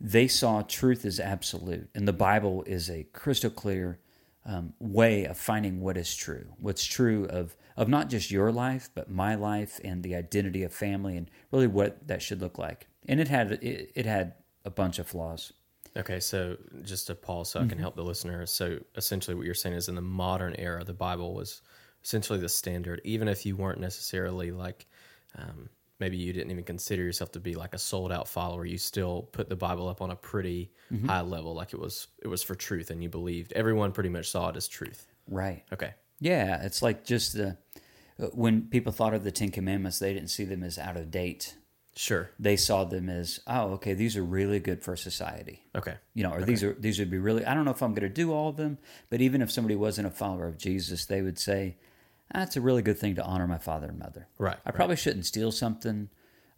they 0.00 0.26
saw 0.26 0.62
truth 0.62 1.04
as 1.04 1.20
absolute. 1.20 1.88
And 1.94 2.08
the 2.08 2.12
bible 2.12 2.62
is 2.66 2.88
a 2.90 3.04
crystal 3.12 3.50
clear 3.50 3.98
um, 4.46 4.72
way 4.78 5.24
of 5.24 5.36
finding 5.36 5.80
what 5.80 5.96
is 5.96 6.14
true. 6.14 6.46
What's 6.58 6.84
true 6.84 7.26
of 7.26 7.56
of 7.76 7.88
not 7.88 8.08
just 8.08 8.30
your 8.30 8.50
life 8.50 8.90
but 8.94 9.10
my 9.10 9.34
life 9.34 9.80
and 9.84 10.02
the 10.02 10.14
identity 10.14 10.62
of 10.62 10.72
family 10.72 11.16
and 11.16 11.30
really 11.52 11.66
what 11.66 12.06
that 12.08 12.22
should 12.22 12.40
look 12.40 12.58
like. 12.58 12.86
And 13.06 13.20
it 13.20 13.28
had 13.28 13.52
it, 13.52 13.92
it 13.94 14.06
had 14.06 14.34
a 14.64 14.70
bunch 14.70 14.98
of 14.98 15.06
flaws. 15.06 15.52
Okay, 15.96 16.20
so 16.20 16.56
just 16.82 17.08
to 17.08 17.16
pause 17.16 17.50
so 17.50 17.60
I 17.60 17.66
can 17.66 17.78
help 17.78 17.96
the 17.96 18.04
listener. 18.04 18.46
So 18.46 18.78
essentially, 18.94 19.34
what 19.34 19.44
you're 19.44 19.54
saying 19.54 19.74
is 19.74 19.88
in 19.88 19.96
the 19.96 20.00
modern 20.00 20.54
era, 20.56 20.84
the 20.84 20.92
Bible 20.92 21.34
was 21.34 21.62
essentially 22.04 22.38
the 22.38 22.48
standard, 22.48 23.00
even 23.04 23.26
if 23.26 23.44
you 23.44 23.56
weren't 23.56 23.80
necessarily 23.80 24.52
like, 24.52 24.86
um, 25.36 25.68
maybe 26.00 26.16
you 26.16 26.32
didn't 26.32 26.50
even 26.50 26.64
consider 26.64 27.02
yourself 27.02 27.30
to 27.32 27.40
be 27.40 27.54
like 27.54 27.74
a 27.74 27.78
sold 27.78 28.10
out 28.10 28.26
follower. 28.26 28.64
You 28.64 28.78
still 28.78 29.28
put 29.32 29.48
the 29.48 29.56
Bible 29.56 29.88
up 29.88 30.00
on 30.00 30.10
a 30.10 30.16
pretty 30.16 30.72
mm-hmm. 30.92 31.06
high 31.06 31.20
level, 31.20 31.54
like 31.54 31.72
it 31.72 31.78
was 31.78 32.08
it 32.22 32.28
was 32.28 32.42
for 32.42 32.54
truth, 32.54 32.90
and 32.90 33.02
you 33.02 33.08
believed 33.08 33.52
everyone 33.52 33.92
pretty 33.92 34.08
much 34.08 34.30
saw 34.30 34.48
it 34.48 34.56
as 34.56 34.66
truth. 34.66 35.06
right 35.28 35.62
Okay, 35.72 35.92
Yeah, 36.18 36.62
it's 36.62 36.82
like 36.82 37.04
just 37.04 37.34
the 37.34 37.56
uh, 38.20 38.26
when 38.32 38.62
people 38.62 38.92
thought 38.92 39.14
of 39.14 39.24
the 39.24 39.30
Ten 39.30 39.50
Commandments, 39.50 39.98
they 39.98 40.12
didn't 40.12 40.30
see 40.30 40.44
them 40.44 40.62
as 40.62 40.78
out 40.78 40.96
of 40.96 41.10
date. 41.10 41.56
sure, 41.94 42.30
They 42.38 42.56
saw 42.56 42.84
them 42.84 43.08
as, 43.08 43.40
oh, 43.46 43.72
okay, 43.72 43.94
these 43.94 44.16
are 44.16 44.24
really 44.24 44.60
good 44.60 44.82
for 44.82 44.96
society. 44.96 45.64
okay, 45.74 45.96
You 46.14 46.24
know, 46.24 46.32
or 46.32 46.42
these 46.42 46.62
are 46.62 46.74
these 46.74 46.98
would 46.98 47.10
be 47.10 47.18
really. 47.18 47.44
I 47.44 47.54
don't 47.54 47.64
know 47.64 47.70
if 47.70 47.82
I'm 47.82 47.94
going 47.94 48.08
to 48.08 48.14
do 48.14 48.32
all 48.32 48.48
of 48.48 48.56
them, 48.56 48.78
but 49.08 49.20
even 49.20 49.42
if 49.42 49.50
somebody 49.50 49.76
wasn't 49.76 50.06
a 50.06 50.10
follower 50.10 50.46
of 50.46 50.58
Jesus, 50.58 51.06
they 51.06 51.22
would 51.22 51.38
say, 51.38 51.76
that's 52.32 52.56
a 52.56 52.60
really 52.60 52.82
good 52.82 52.98
thing 52.98 53.16
to 53.16 53.24
honor 53.24 53.46
my 53.46 53.58
father 53.58 53.88
and 53.88 53.98
mother. 53.98 54.28
right, 54.38 54.56
I 54.64 54.70
probably 54.70 54.96
shouldn't 54.96 55.26
steal 55.26 55.52
something. 55.52 56.08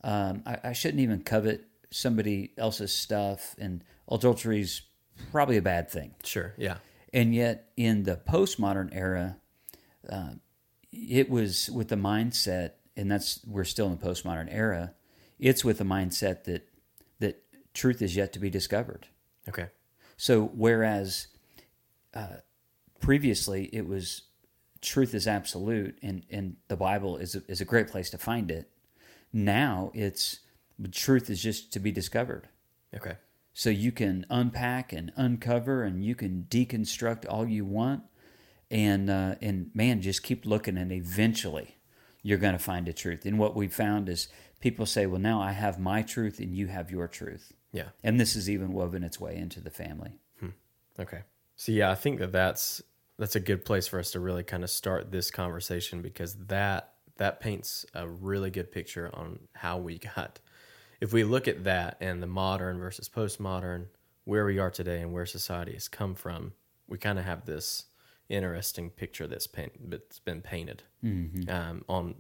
Um, 0.05 0.43
I, 0.47 0.59
I 0.64 0.73
shouldn't 0.73 1.00
even 1.00 1.23
covet 1.23 1.64
somebody 1.91 2.52
else's 2.59 2.95
stuff, 2.95 3.55
and 3.59 3.83
adultery's 4.11 4.83
probably 5.31 5.57
a 5.57 5.62
bad 5.62 5.91
thing. 5.91 6.14
sure, 6.25 6.55
yeah, 6.57 6.76
And 7.12 7.35
yet, 7.35 7.71
in 7.76 8.05
the 8.05 8.17
postmodern 8.17 8.91
era, 8.93 9.37
uh, 10.09 10.33
it 10.91 11.31
was 11.31 11.71
with 11.71 11.88
the 11.88 11.97
mindset, 11.97 12.73
and 12.97 13.11
that's 13.11 13.41
we're 13.47 13.64
still 13.64 13.87
in 13.87 13.97
the 13.97 14.05
postmodern 14.05 14.49
era. 14.50 14.95
It's 15.38 15.64
with 15.64 15.79
the 15.79 15.85
mindset 15.85 16.45
that 16.45 16.69
that 17.21 17.43
truth 17.75 18.02
is 18.02 18.14
yet 18.17 18.33
to 18.35 18.38
be 18.38 18.50
discovered. 18.50 19.09
Okay. 19.49 19.69
So 20.17 20.50
whereas 20.55 21.29
uh, 22.14 22.37
previously 23.00 23.69
it 23.73 23.87
was 23.87 24.23
truth 24.83 25.15
is 25.15 25.27
absolute, 25.27 25.99
and 26.03 26.25
and 26.31 26.57
the 26.69 26.77
Bible 26.77 27.17
is 27.17 27.35
a, 27.35 27.43
is 27.49 27.61
a 27.61 27.65
great 27.65 27.89
place 27.89 28.11
to 28.11 28.19
find 28.19 28.51
it. 28.51 28.71
Now 29.33 29.91
it's 29.95 30.41
truth 30.91 31.31
is 31.31 31.43
just 31.43 31.73
to 31.73 31.81
be 31.81 31.93
discovered. 31.93 32.49
Okay. 32.95 33.17
So 33.55 33.71
you 33.71 33.93
can 33.93 34.27
unpack 34.31 34.93
and 34.93 35.12
uncover, 35.17 35.83
and 35.85 36.05
you 36.05 36.15
can 36.15 36.47
deconstruct 36.51 37.27
all 37.29 37.47
you 37.47 37.65
want, 37.65 38.03
and 38.71 39.09
uh, 39.09 39.37
and 39.41 39.71
man, 39.75 40.01
just 40.03 40.23
keep 40.23 40.45
looking, 40.45 40.77
and 40.77 40.93
eventually 40.93 41.77
you're 42.23 42.39
going 42.39 42.55
to 42.55 42.59
find 42.59 42.87
the 42.87 42.93
truth. 42.93 43.27
And 43.27 43.39
what 43.39 43.55
we 43.55 43.69
found 43.69 44.09
is 44.09 44.29
people 44.61 44.87
say, 44.87 45.07
"Well, 45.07 45.21
now 45.21 45.41
I 45.41 45.53
have 45.53 45.79
my 45.79 46.03
truth, 46.03 46.39
and 46.39 46.55
you 46.55 46.69
have 46.69 46.91
your 46.91 47.09
truth." 47.09 47.53
Yeah. 47.73 47.89
And 48.03 48.21
this 48.21 48.35
has 48.35 48.51
even 48.51 48.73
woven 48.73 49.03
its 49.03 49.19
way 49.19 49.37
into 49.37 49.61
the 49.61 49.71
family. 49.71 50.19
Okay. 50.99 51.23
So 51.57 51.73
yeah, 51.73 51.91
I 51.91 51.95
think 51.95 52.19
that 52.19 52.33
that's 52.33 52.83
that's 53.23 53.37
a 53.37 53.41
good 53.41 53.64
place 53.64 53.87
for 53.87 54.00
us 54.00 54.11
to 54.11 54.19
really 54.19 54.43
kind 54.43 54.64
of 54.64 54.71
start 54.71 55.12
this 55.12 55.31
conversation 55.31 56.02
because 56.02 56.35
that 56.47 56.95
that 57.19 57.38
paints 57.38 57.87
a 57.95 58.09
really 58.09 58.50
good 58.50 58.73
picture 58.73 59.09
on 59.14 59.38
how 59.52 59.79
we 59.79 59.99
got. 59.99 60.41
If 61.00 61.12
we 61.12 61.23
look 61.23 61.47
at 61.47 61.62
that 61.62 61.99
and 62.00 62.21
the 62.21 62.26
modern 62.26 62.81
versus 62.81 63.09
postmodern, 63.09 63.87
where 64.25 64.45
we 64.45 64.59
are 64.59 64.73
today 64.73 65.00
and 65.02 65.12
where 65.12 65.25
society 65.25 65.73
has 65.75 65.87
come 65.87 66.17
from, 66.17 66.52
we 66.88 66.99
kind 66.99 67.17
of 67.17 67.25
have 67.25 67.47
this 67.47 67.85
interesting 68.29 68.91
picture 68.91 69.29
that's 69.29 69.47
paint, 69.47 69.88
that's 69.88 70.19
been 70.19 70.41
painted 70.43 70.83
um, 71.49 71.85
on 71.88 72.17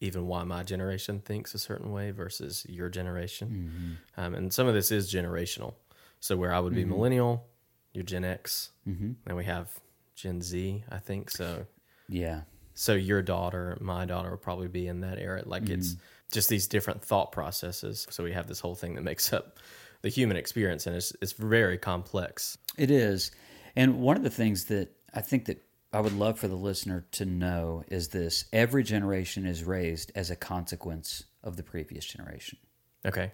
even 0.00 0.28
why 0.28 0.44
my 0.44 0.62
generation 0.62 1.18
thinks 1.18 1.52
a 1.54 1.58
certain 1.58 1.90
way 1.90 2.12
versus 2.12 2.64
your 2.68 2.88
generation, 2.88 3.98
um, 4.16 4.34
and 4.36 4.52
some 4.52 4.68
of 4.68 4.74
this 4.74 4.92
is 4.92 5.12
generational. 5.12 5.74
So 6.20 6.36
where 6.36 6.54
I 6.54 6.60
would 6.60 6.76
be 6.76 6.84
millennial, 6.84 7.44
you're 7.92 8.04
Gen 8.04 8.24
X, 8.24 8.70
mm-hmm. 8.88 9.14
and 9.26 9.36
we 9.36 9.46
have 9.46 9.80
Gen 10.14 10.42
Z, 10.42 10.84
I 10.90 10.98
think. 10.98 11.30
So 11.30 11.66
Yeah. 12.08 12.42
so 12.74 12.94
your 12.94 13.22
daughter, 13.22 13.78
my 13.80 14.04
daughter 14.04 14.30
will 14.30 14.36
probably 14.36 14.68
be 14.68 14.86
in 14.86 15.00
that 15.00 15.18
era. 15.18 15.42
Like 15.44 15.68
it's 15.68 15.94
mm. 15.94 15.98
just 16.32 16.48
these 16.48 16.66
different 16.66 17.02
thought 17.02 17.32
processes. 17.32 18.06
So 18.10 18.24
we 18.24 18.32
have 18.32 18.46
this 18.46 18.60
whole 18.60 18.74
thing 18.74 18.94
that 18.94 19.02
makes 19.02 19.32
up 19.32 19.58
the 20.02 20.08
human 20.08 20.36
experience, 20.36 20.86
and 20.86 20.94
it's 20.96 21.12
it's 21.22 21.32
very 21.32 21.78
complex. 21.78 22.58
It 22.76 22.90
is. 22.90 23.30
And 23.76 24.00
one 24.00 24.16
of 24.16 24.22
the 24.22 24.30
things 24.30 24.66
that 24.66 24.90
I 25.12 25.20
think 25.20 25.46
that 25.46 25.62
I 25.92 26.00
would 26.00 26.12
love 26.12 26.38
for 26.38 26.48
the 26.48 26.56
listener 26.56 27.06
to 27.12 27.24
know 27.24 27.84
is 27.88 28.08
this 28.08 28.46
every 28.52 28.82
generation 28.82 29.46
is 29.46 29.62
raised 29.62 30.10
as 30.14 30.28
a 30.28 30.36
consequence 30.36 31.24
of 31.42 31.56
the 31.56 31.62
previous 31.62 32.04
generation. 32.04 32.58
Okay. 33.06 33.32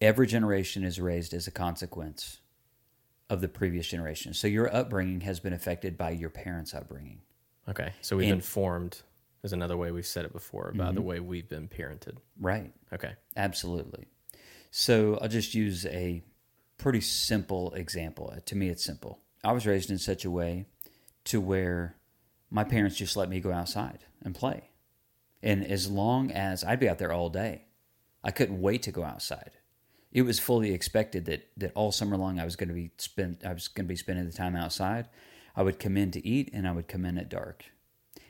Every 0.00 0.26
generation 0.26 0.84
is 0.84 1.00
raised 1.00 1.32
as 1.32 1.46
a 1.46 1.50
consequence 1.50 2.40
of 3.30 3.40
the 3.40 3.48
previous 3.48 3.86
generation. 3.88 4.34
So 4.34 4.46
your 4.46 4.74
upbringing 4.74 5.20
has 5.22 5.40
been 5.40 5.52
affected 5.52 5.96
by 5.96 6.10
your 6.10 6.30
parents' 6.30 6.74
upbringing. 6.74 7.20
Okay. 7.68 7.92
So 8.00 8.16
we've 8.16 8.28
And- 8.28 8.38
been 8.38 8.46
formed. 8.46 9.02
Is 9.44 9.52
another 9.52 9.76
way 9.76 9.92
we've 9.92 10.04
said 10.04 10.24
it 10.24 10.32
before 10.32 10.72
by 10.74 10.86
the 10.86 10.98
mm-hmm. 10.98 11.04
way 11.04 11.20
we've 11.20 11.48
been 11.48 11.68
parented. 11.68 12.16
Right. 12.40 12.72
Okay. 12.92 13.12
Absolutely. 13.36 14.08
So 14.72 15.16
I'll 15.22 15.28
just 15.28 15.54
use 15.54 15.86
a 15.86 16.24
pretty 16.76 17.00
simple 17.00 17.72
example. 17.74 18.32
Uh, 18.34 18.40
to 18.46 18.56
me, 18.56 18.68
it's 18.68 18.84
simple. 18.84 19.20
I 19.44 19.52
was 19.52 19.64
raised 19.64 19.90
in 19.90 19.98
such 19.98 20.24
a 20.24 20.30
way 20.30 20.66
to 21.24 21.40
where 21.40 21.96
my 22.50 22.64
parents 22.64 22.96
just 22.96 23.16
let 23.16 23.28
me 23.28 23.38
go 23.38 23.52
outside 23.52 24.00
and 24.22 24.34
play. 24.34 24.70
And 25.42 25.64
as 25.64 25.88
long 25.88 26.32
as 26.32 26.64
I'd 26.64 26.80
be 26.80 26.88
out 26.88 26.98
there 26.98 27.12
all 27.12 27.30
day, 27.30 27.66
I 28.24 28.32
couldn't 28.32 28.60
wait 28.60 28.82
to 28.82 28.90
go 28.90 29.04
outside. 29.04 29.52
It 30.10 30.22
was 30.22 30.38
fully 30.38 30.72
expected 30.72 31.26
that, 31.26 31.48
that 31.56 31.72
all 31.74 31.92
summer 31.92 32.16
long 32.16 32.38
I 32.38 32.44
was 32.44 32.56
going 32.56 32.68
to 32.68 32.74
be 32.74 32.90
spent 32.98 33.44
I 33.44 33.52
was 33.52 33.68
going 33.68 33.86
to 33.86 33.88
be 33.88 33.96
spending 33.96 34.26
the 34.26 34.32
time 34.32 34.56
outside. 34.56 35.08
I 35.54 35.62
would 35.62 35.78
come 35.78 35.96
in 35.96 36.10
to 36.12 36.26
eat 36.26 36.50
and 36.52 36.66
I 36.66 36.72
would 36.72 36.88
come 36.88 37.04
in 37.04 37.18
at 37.18 37.28
dark. 37.28 37.64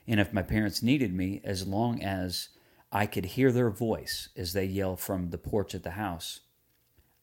And 0.06 0.18
if 0.18 0.32
my 0.32 0.42
parents 0.42 0.82
needed 0.82 1.12
me, 1.12 1.42
as 1.44 1.66
long 1.66 2.02
as 2.02 2.48
I 2.90 3.04
could 3.04 3.26
hear 3.26 3.52
their 3.52 3.68
voice 3.68 4.30
as 4.34 4.54
they 4.54 4.64
yell 4.64 4.96
from 4.96 5.28
the 5.28 5.38
porch 5.38 5.74
at 5.74 5.82
the 5.82 5.90
house, 5.90 6.40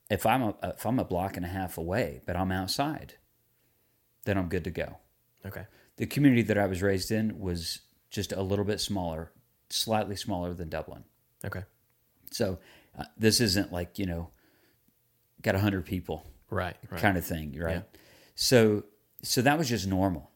if 0.10 0.26
I'm 0.26 0.44
a, 0.44 0.56
if 0.64 0.86
I'm 0.86 1.00
a 1.00 1.04
block 1.04 1.36
and 1.36 1.46
a 1.46 1.50
half 1.50 1.80
away, 1.80 2.22
but 2.28 2.36
I'm 2.36 2.52
outside, 2.52 3.16
then 4.26 4.38
I'm 4.38 4.50
good 4.50 4.64
to 4.66 4.72
go. 4.72 4.98
Okay. 5.46 5.66
The 5.98 6.06
community 6.06 6.44
that 6.44 6.58
I 6.58 6.68
was 6.68 6.84
raised 6.84 7.12
in 7.12 7.40
was 7.40 7.82
just 8.12 8.32
a 8.32 8.42
little 8.44 8.66
bit 8.66 8.80
smaller, 8.80 9.32
slightly 9.70 10.16
smaller 10.16 10.54
than 10.54 10.70
Dublin. 10.70 11.04
Okay. 11.44 11.64
So 12.32 12.60
uh, 12.98 13.06
this 13.18 13.42
isn't 13.42 13.72
like 13.72 13.98
you 13.98 14.06
know, 14.06 14.30
got 15.46 15.56
a 15.56 15.60
hundred 15.60 15.86
people 15.86 16.26
Right. 16.50 16.76
Right. 16.90 17.02
kind 17.02 17.18
of 17.18 17.26
thing, 17.26 17.58
right? 17.60 17.76
Yeah. 17.76 18.00
So 18.36 18.84
so 19.22 19.42
that 19.42 19.58
was 19.58 19.70
just 19.70 19.88
normal. 19.88 20.32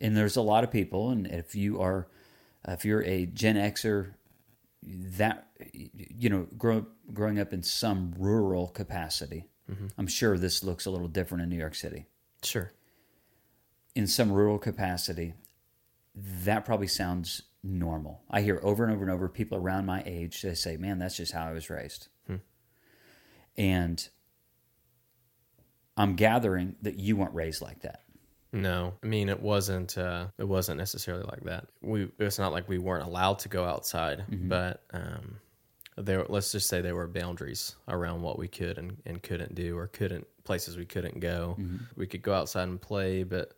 And 0.00 0.16
there's 0.16 0.36
a 0.36 0.42
lot 0.42 0.64
of 0.64 0.70
people, 0.70 1.10
and 1.10 1.26
if 1.26 1.54
you 1.54 1.80
are, 1.80 2.08
if 2.68 2.84
you're 2.84 3.02
a 3.02 3.26
Gen 3.26 3.56
Xer, 3.56 4.12
that 4.82 5.48
you 5.72 6.28
know, 6.28 6.46
grow, 6.58 6.86
growing 7.14 7.38
up 7.38 7.52
in 7.52 7.62
some 7.62 8.14
rural 8.18 8.68
capacity, 8.68 9.46
mm-hmm. 9.70 9.86
I'm 9.96 10.06
sure 10.06 10.36
this 10.36 10.62
looks 10.62 10.84
a 10.84 10.90
little 10.90 11.08
different 11.08 11.44
in 11.44 11.48
New 11.48 11.56
York 11.56 11.74
City. 11.74 12.06
Sure. 12.42 12.72
In 13.94 14.06
some 14.06 14.30
rural 14.30 14.58
capacity, 14.58 15.32
that 16.14 16.66
probably 16.66 16.88
sounds 16.88 17.42
normal. 17.62 18.20
I 18.30 18.42
hear 18.42 18.60
over 18.62 18.84
and 18.84 18.92
over 18.92 19.02
and 19.02 19.10
over 19.10 19.28
people 19.30 19.56
around 19.56 19.86
my 19.86 20.02
age 20.04 20.42
they 20.42 20.54
say, 20.54 20.76
"Man, 20.76 20.98
that's 20.98 21.16
just 21.16 21.32
how 21.32 21.46
I 21.46 21.52
was 21.52 21.70
raised," 21.70 22.08
hmm. 22.26 22.36
and 23.56 24.06
I'm 25.96 26.14
gathering 26.14 26.76
that 26.82 26.98
you 26.98 27.16
weren't 27.16 27.34
raised 27.34 27.62
like 27.62 27.80
that. 27.82 28.02
No, 28.52 28.94
I 29.02 29.06
mean 29.06 29.28
it 29.28 29.40
wasn't. 29.40 29.98
Uh, 29.98 30.28
it 30.38 30.44
wasn't 30.48 30.78
necessarily 30.78 31.24
like 31.24 31.42
that. 31.44 31.66
We 31.82 32.10
it's 32.18 32.38
not 32.38 32.52
like 32.52 32.68
we 32.68 32.78
weren't 32.78 33.06
allowed 33.06 33.38
to 33.40 33.48
go 33.48 33.64
outside, 33.64 34.24
but 34.48 34.82
um, 34.92 35.36
there. 35.96 36.24
Let's 36.28 36.52
just 36.52 36.68
say 36.68 36.80
there 36.80 36.94
were 36.94 37.08
boundaries 37.08 37.74
around 37.88 38.22
what 38.22 38.38
we 38.38 38.48
could 38.48 38.78
and, 38.78 38.96
and 39.04 39.22
couldn't 39.22 39.54
do, 39.54 39.76
or 39.76 39.88
couldn't 39.88 40.26
places 40.44 40.76
we 40.76 40.86
couldn't 40.86 41.20
go. 41.20 41.56
We 41.96 42.06
could 42.06 42.22
go 42.22 42.32
outside 42.34 42.68
and 42.68 42.80
play, 42.80 43.24
but 43.24 43.52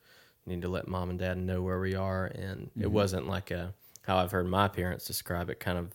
need 0.46 0.62
to 0.62 0.68
let 0.68 0.88
mom 0.88 1.10
and 1.10 1.18
dad 1.18 1.36
know 1.38 1.62
where 1.62 1.78
we 1.78 1.94
are. 1.94 2.26
And 2.26 2.70
it 2.80 2.90
wasn't 2.90 3.28
like 3.28 3.50
a 3.50 3.74
how 4.06 4.16
I've 4.16 4.30
heard 4.32 4.48
my 4.48 4.68
parents 4.68 5.04
describe 5.04 5.50
it. 5.50 5.60
Kind 5.60 5.78
of 5.78 5.94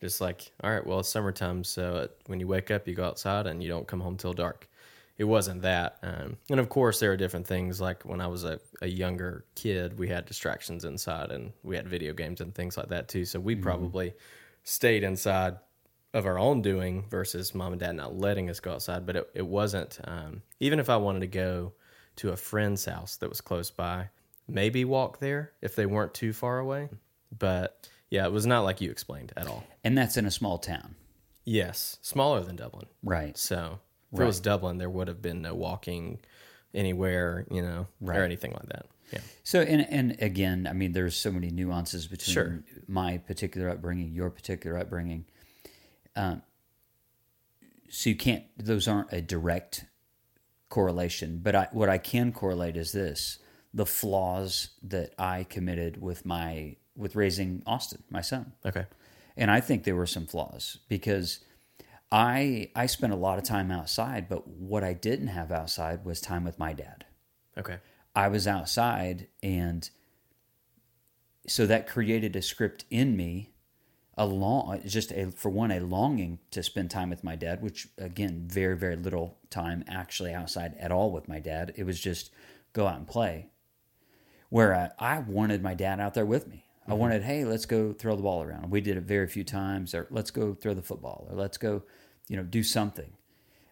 just 0.00 0.20
like, 0.20 0.52
all 0.62 0.70
right, 0.70 0.86
well 0.86 1.00
it's 1.00 1.08
summertime, 1.08 1.64
so 1.64 2.08
when 2.26 2.38
you 2.38 2.46
wake 2.46 2.70
up, 2.70 2.86
you 2.86 2.94
go 2.94 3.04
outside 3.04 3.46
and 3.46 3.62
you 3.62 3.68
don't 3.70 3.88
come 3.88 4.00
home 4.00 4.16
till 4.16 4.34
dark 4.34 4.68
it 5.16 5.24
wasn't 5.24 5.62
that. 5.62 5.98
Um, 6.02 6.38
and 6.50 6.58
of 6.58 6.68
course, 6.68 6.98
there 6.98 7.12
are 7.12 7.16
different 7.16 7.46
things. 7.46 7.80
Like 7.80 8.02
when 8.02 8.20
I 8.20 8.26
was 8.26 8.44
a, 8.44 8.58
a 8.82 8.88
younger 8.88 9.44
kid, 9.54 9.98
we 9.98 10.08
had 10.08 10.26
distractions 10.26 10.84
inside 10.84 11.30
and 11.30 11.52
we 11.62 11.76
had 11.76 11.88
video 11.88 12.12
games 12.12 12.40
and 12.40 12.54
things 12.54 12.76
like 12.76 12.88
that 12.88 13.08
too. 13.08 13.24
So 13.24 13.38
we 13.38 13.54
probably 13.54 14.14
stayed 14.64 15.04
inside 15.04 15.56
of 16.12 16.26
our 16.26 16.38
own 16.38 16.62
doing 16.62 17.04
versus 17.10 17.54
mom 17.54 17.72
and 17.72 17.80
dad 17.80 17.96
not 17.96 18.16
letting 18.16 18.50
us 18.50 18.60
go 18.60 18.72
outside. 18.72 19.06
But 19.06 19.16
it, 19.16 19.30
it 19.34 19.46
wasn't, 19.46 20.00
um, 20.04 20.42
even 20.58 20.80
if 20.80 20.90
I 20.90 20.96
wanted 20.96 21.20
to 21.20 21.26
go 21.28 21.72
to 22.16 22.30
a 22.30 22.36
friend's 22.36 22.84
house 22.84 23.16
that 23.16 23.28
was 23.28 23.40
close 23.40 23.70
by, 23.70 24.08
maybe 24.48 24.84
walk 24.84 25.20
there 25.20 25.52
if 25.62 25.76
they 25.76 25.86
weren't 25.86 26.14
too 26.14 26.32
far 26.32 26.58
away. 26.58 26.88
But 27.36 27.88
yeah, 28.10 28.26
it 28.26 28.32
was 28.32 28.46
not 28.46 28.64
like 28.64 28.80
you 28.80 28.90
explained 28.90 29.32
at 29.36 29.46
all. 29.46 29.64
And 29.84 29.96
that's 29.96 30.16
in 30.16 30.26
a 30.26 30.30
small 30.30 30.58
town. 30.58 30.96
Yes, 31.44 31.98
smaller 32.00 32.40
than 32.40 32.56
Dublin. 32.56 32.86
Right. 33.02 33.36
So 33.36 33.80
if 34.14 34.20
it 34.20 34.24
was 34.26 34.40
Dublin, 34.40 34.78
there 34.78 34.90
would 34.90 35.08
have 35.08 35.20
been 35.20 35.42
no 35.42 35.54
walking 35.54 36.20
anywhere, 36.72 37.46
you 37.50 37.62
know, 37.62 37.86
Right. 38.00 38.18
or 38.18 38.24
anything 38.24 38.52
like 38.52 38.66
that. 38.68 38.86
Yeah. 39.12 39.20
So, 39.42 39.60
and, 39.60 39.86
and 39.90 40.16
again, 40.22 40.66
I 40.68 40.72
mean, 40.72 40.92
there's 40.92 41.14
so 41.16 41.30
many 41.30 41.50
nuances 41.50 42.06
between 42.06 42.32
Sure. 42.34 42.64
my 42.88 43.18
particular 43.18 43.68
upbringing, 43.68 44.12
your 44.12 44.30
particular 44.30 44.78
upbringing. 44.78 45.26
Um, 46.16 46.42
so 47.90 48.10
you 48.10 48.16
can't; 48.16 48.44
those 48.56 48.88
aren't 48.88 49.12
a 49.12 49.20
direct 49.20 49.84
correlation. 50.68 51.40
But 51.42 51.54
I, 51.54 51.68
what 51.72 51.88
I 51.88 51.98
can 51.98 52.32
correlate 52.32 52.76
is 52.76 52.92
this: 52.92 53.38
the 53.72 53.86
flaws 53.86 54.70
that 54.82 55.12
I 55.18 55.44
committed 55.44 56.00
with 56.00 56.24
my 56.24 56.76
with 56.96 57.14
raising 57.14 57.62
Austin, 57.66 58.02
my 58.10 58.20
son. 58.20 58.52
Okay. 58.64 58.86
and 59.36 59.50
I 59.50 59.60
think 59.60 59.84
there 59.84 59.96
were 59.96 60.06
some 60.06 60.26
flaws 60.26 60.78
because 60.88 61.40
I 62.14 62.70
I 62.76 62.86
spent 62.86 63.12
a 63.12 63.16
lot 63.16 63.38
of 63.38 63.44
time 63.44 63.72
outside, 63.72 64.28
but 64.28 64.46
what 64.46 64.84
I 64.84 64.92
didn't 64.92 65.26
have 65.26 65.50
outside 65.50 66.04
was 66.04 66.20
time 66.20 66.44
with 66.44 66.60
my 66.60 66.72
dad. 66.72 67.06
Okay. 67.58 67.78
I 68.14 68.28
was 68.28 68.46
outside, 68.46 69.26
and 69.42 69.90
so 71.48 71.66
that 71.66 71.88
created 71.88 72.36
a 72.36 72.42
script 72.42 72.84
in 72.88 73.16
me, 73.16 73.50
a 74.16 74.26
long 74.26 74.80
just 74.86 75.10
a 75.10 75.32
for 75.32 75.48
one 75.48 75.72
a 75.72 75.80
longing 75.80 76.38
to 76.52 76.62
spend 76.62 76.92
time 76.92 77.10
with 77.10 77.24
my 77.24 77.34
dad, 77.34 77.60
which 77.60 77.88
again 77.98 78.44
very 78.46 78.76
very 78.76 78.94
little 78.94 79.38
time 79.50 79.82
actually 79.88 80.32
outside 80.32 80.76
at 80.78 80.92
all 80.92 81.10
with 81.10 81.26
my 81.26 81.40
dad. 81.40 81.72
It 81.74 81.82
was 81.82 81.98
just 81.98 82.30
go 82.72 82.86
out 82.86 82.98
and 82.98 83.08
play. 83.08 83.50
Where 84.50 84.72
I, 84.72 85.16
I 85.16 85.18
wanted 85.18 85.64
my 85.64 85.74
dad 85.74 85.98
out 85.98 86.14
there 86.14 86.24
with 86.26 86.46
me. 86.46 86.64
I 86.86 86.90
mm-hmm. 86.90 87.00
wanted, 87.00 87.22
hey, 87.24 87.44
let's 87.44 87.66
go 87.66 87.92
throw 87.92 88.14
the 88.14 88.22
ball 88.22 88.42
around. 88.42 88.70
We 88.70 88.80
did 88.80 88.96
it 88.96 89.02
very 89.02 89.26
few 89.26 89.42
times, 89.42 89.94
or 89.94 90.06
let's 90.10 90.30
go 90.30 90.54
throw 90.54 90.74
the 90.74 90.82
football, 90.82 91.26
or 91.28 91.36
let's 91.36 91.56
go, 91.56 91.82
you 92.28 92.36
know, 92.36 92.42
do 92.42 92.62
something. 92.62 93.12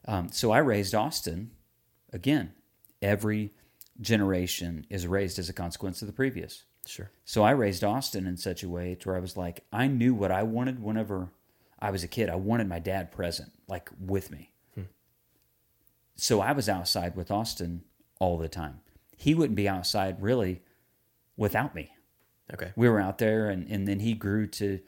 Um, 0.07 0.29
so 0.31 0.51
I 0.51 0.59
raised 0.59 0.95
Austin. 0.95 1.51
Again, 2.13 2.53
every 3.01 3.53
generation 4.01 4.87
is 4.91 5.07
raised 5.07 5.39
as 5.39 5.49
a 5.49 5.53
consequence 5.53 6.03
of 6.03 6.07
the 6.07 6.13
previous. 6.13 6.65
Sure. 6.87 7.11
So 7.25 7.43
I 7.43 7.53
raised 7.53 7.85
Austin 7.85 8.27
in 8.27 8.37
such 8.37 8.63
a 8.63 8.69
way 8.69 8.97
to 8.97 9.09
where 9.09 9.17
I 9.17 9.21
was 9.21 9.37
like, 9.37 9.65
I 9.73 9.87
knew 9.87 10.15
what 10.15 10.33
I 10.33 10.43
wanted 10.43 10.83
whenever 10.83 11.31
I 11.79 11.91
was 11.91 12.03
a 12.03 12.09
kid. 12.09 12.29
I 12.29 12.37
wanted 12.37 12.69
my 12.69 12.79
dad 12.79 13.13
present, 13.13 13.53
like 13.69 13.91
with 14.01 14.31
me. 14.31 14.51
So 16.15 16.41
I 16.41 16.53
was 16.53 16.69
outside 16.69 17.17
with 17.17 17.31
Austin 17.31 17.83
all 18.21 18.39
the 18.39 18.49
time. 18.49 18.81
He 19.17 19.35
wouldn't 19.35 19.57
be 19.57 19.69
outside 19.69 20.23
really 20.23 20.63
without 21.37 21.75
me. 21.75 21.91
Okay. 22.53 22.71
We 22.77 22.89
were 22.89 23.01
out 23.01 23.19
there, 23.19 23.49
and, 23.49 23.67
and 23.69 23.89
then 23.89 24.01
he 24.01 24.15
grew 24.15 24.47
to 24.49 24.81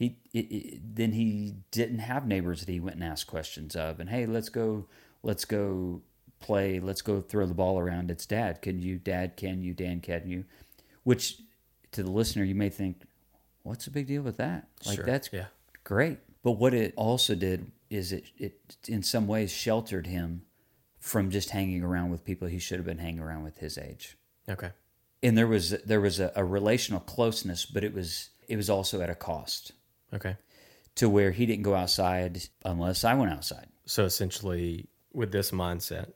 he 0.00 0.16
it, 0.32 0.38
it, 0.50 0.96
then 0.96 1.12
he 1.12 1.54
didn't 1.70 1.98
have 2.00 2.26
neighbors 2.26 2.60
that 2.64 2.72
he 2.72 2.80
went 2.80 2.96
and 2.96 3.04
asked 3.04 3.26
questions 3.26 3.76
of, 3.76 4.00
and 4.00 4.08
hey, 4.08 4.24
let's 4.26 4.48
go, 4.48 4.86
let's 5.22 5.44
go 5.44 6.00
play, 6.40 6.80
let's 6.80 7.02
go 7.02 7.20
throw 7.20 7.44
the 7.46 7.54
ball 7.54 7.78
around. 7.78 8.10
It's 8.10 8.24
dad. 8.26 8.62
Can 8.62 8.80
you? 8.80 8.96
Dad, 8.98 9.36
can 9.36 9.62
you? 9.62 9.74
Dan, 9.74 10.00
can 10.00 10.26
you? 10.26 10.44
Which 11.04 11.42
to 11.92 12.02
the 12.02 12.10
listener, 12.10 12.44
you 12.44 12.54
may 12.54 12.70
think, 12.70 13.02
what's 13.62 13.84
the 13.84 13.90
big 13.90 14.06
deal 14.06 14.22
with 14.22 14.38
that? 14.38 14.68
Like 14.86 14.96
Sure. 14.96 15.04
that's 15.04 15.28
Yeah. 15.32 15.46
great. 15.84 16.18
But 16.42 16.52
what 16.52 16.72
it 16.72 16.94
also 16.96 17.34
did 17.34 17.70
is 17.90 18.10
it 18.12 18.24
it 18.38 18.76
in 18.88 19.02
some 19.02 19.26
ways 19.26 19.52
sheltered 19.52 20.06
him 20.06 20.42
from 20.98 21.30
just 21.30 21.50
hanging 21.50 21.82
around 21.82 22.10
with 22.10 22.24
people 22.24 22.48
he 22.48 22.58
should 22.58 22.78
have 22.78 22.86
been 22.86 22.98
hanging 22.98 23.20
around 23.20 23.42
with 23.42 23.58
his 23.58 23.76
age 23.76 24.16
Okay. 24.48 24.70
and 25.22 25.36
there 25.36 25.46
was 25.46 25.70
there 25.84 26.00
was 26.00 26.20
a, 26.20 26.30
a 26.36 26.44
relational 26.44 27.00
closeness, 27.00 27.66
but 27.66 27.82
it 27.84 27.92
was 27.92 28.30
it 28.48 28.56
was 28.56 28.70
also 28.70 29.00
at 29.02 29.10
a 29.10 29.14
cost 29.14 29.72
Okay. 30.14 30.36
to 30.96 31.08
where 31.08 31.30
he 31.30 31.46
didn't 31.46 31.62
go 31.62 31.74
outside 31.74 32.42
unless 32.64 33.04
I 33.04 33.14
went 33.14 33.32
outside. 33.32 33.66
So 33.86 34.04
essentially, 34.04 34.88
with 35.12 35.32
this 35.32 35.50
mindset, 35.52 36.12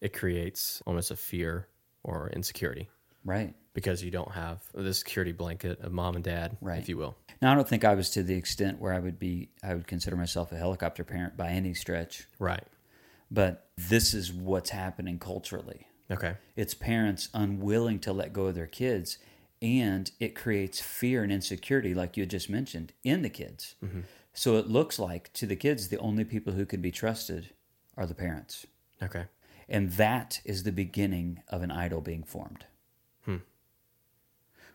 it 0.00 0.12
creates 0.12 0.82
almost 0.86 1.10
a 1.10 1.16
fear 1.16 1.68
or 2.02 2.30
insecurity 2.30 2.88
Right 3.24 3.54
because 3.74 4.02
you 4.02 4.10
don't 4.10 4.32
have 4.32 4.62
the 4.74 4.92
security 4.94 5.32
blanket 5.32 5.80
of 5.80 5.92
mom 5.92 6.16
and 6.16 6.24
dad, 6.24 6.56
Right. 6.60 6.78
if 6.78 6.88
you 6.88 6.96
will. 6.96 7.16
now, 7.42 7.52
I 7.52 7.54
don't 7.54 7.68
think 7.68 7.84
I 7.84 7.94
was 7.94 8.10
to 8.10 8.22
the 8.22 8.34
extent 8.34 8.80
where 8.80 8.92
I 8.92 8.98
would 8.98 9.18
be. 9.18 9.50
I 9.62 9.74
would 9.74 9.86
consider 9.86 10.16
myself 10.16 10.50
a 10.52 10.56
helicopter 10.56 11.04
parent 11.04 11.36
by 11.36 11.50
any 11.50 11.72
stretch, 11.74 12.26
Right. 12.38 12.64
but 13.30 13.68
this 13.76 14.12
is 14.14 14.32
what's 14.32 14.70
happening 14.70 15.18
culturally. 15.18 15.86
Okay. 16.10 16.34
It's 16.56 16.74
parents 16.74 17.28
unwilling 17.34 18.00
to 18.00 18.12
let 18.12 18.32
go 18.32 18.46
of 18.46 18.54
their 18.56 18.66
kids, 18.66 19.18
and 19.62 20.10
it 20.18 20.34
creates 20.34 20.80
fear 20.80 21.22
and 21.22 21.30
insecurity, 21.30 21.94
like 21.94 22.16
you 22.16 22.24
just 22.26 22.48
mentioned, 22.48 22.92
in 23.04 23.22
the 23.22 23.28
kids. 23.28 23.74
Mm-hmm. 23.84 24.00
So 24.32 24.56
it 24.56 24.68
looks 24.68 24.98
like 24.98 25.32
to 25.34 25.46
the 25.46 25.56
kids, 25.56 25.88
the 25.88 25.98
only 25.98 26.24
people 26.24 26.52
who 26.54 26.64
can 26.64 26.80
be 26.80 26.90
trusted 26.90 27.50
are 27.96 28.06
the 28.06 28.14
parents. 28.14 28.66
Okay. 29.02 29.24
And 29.68 29.92
that 29.92 30.40
is 30.44 30.62
the 30.62 30.72
beginning 30.72 31.42
of 31.48 31.62
an 31.62 31.70
idol 31.70 32.00
being 32.00 32.22
formed. 32.22 32.64
Hmm. 33.24 33.36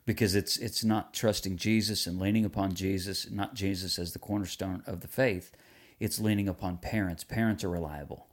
Because 0.06 0.36
it's 0.36 0.58
it's 0.58 0.84
not 0.84 1.14
trusting 1.14 1.58
Jesus 1.58 2.06
and 2.06 2.20
leaning 2.20 2.46
upon 2.46 2.74
Jesus, 2.74 3.30
not 3.32 3.56
Jesus 3.56 3.98
as 3.98 4.14
the 4.14 4.20
cornerstone 4.20 4.84
of 4.86 5.02
the 5.02 5.08
faith. 5.08 5.52
It's 6.00 6.20
leaning 6.20 6.48
upon 6.48 6.78
parents. 6.78 7.24
Parents 7.24 7.64
are 7.64 7.70
reliable. 7.70 8.28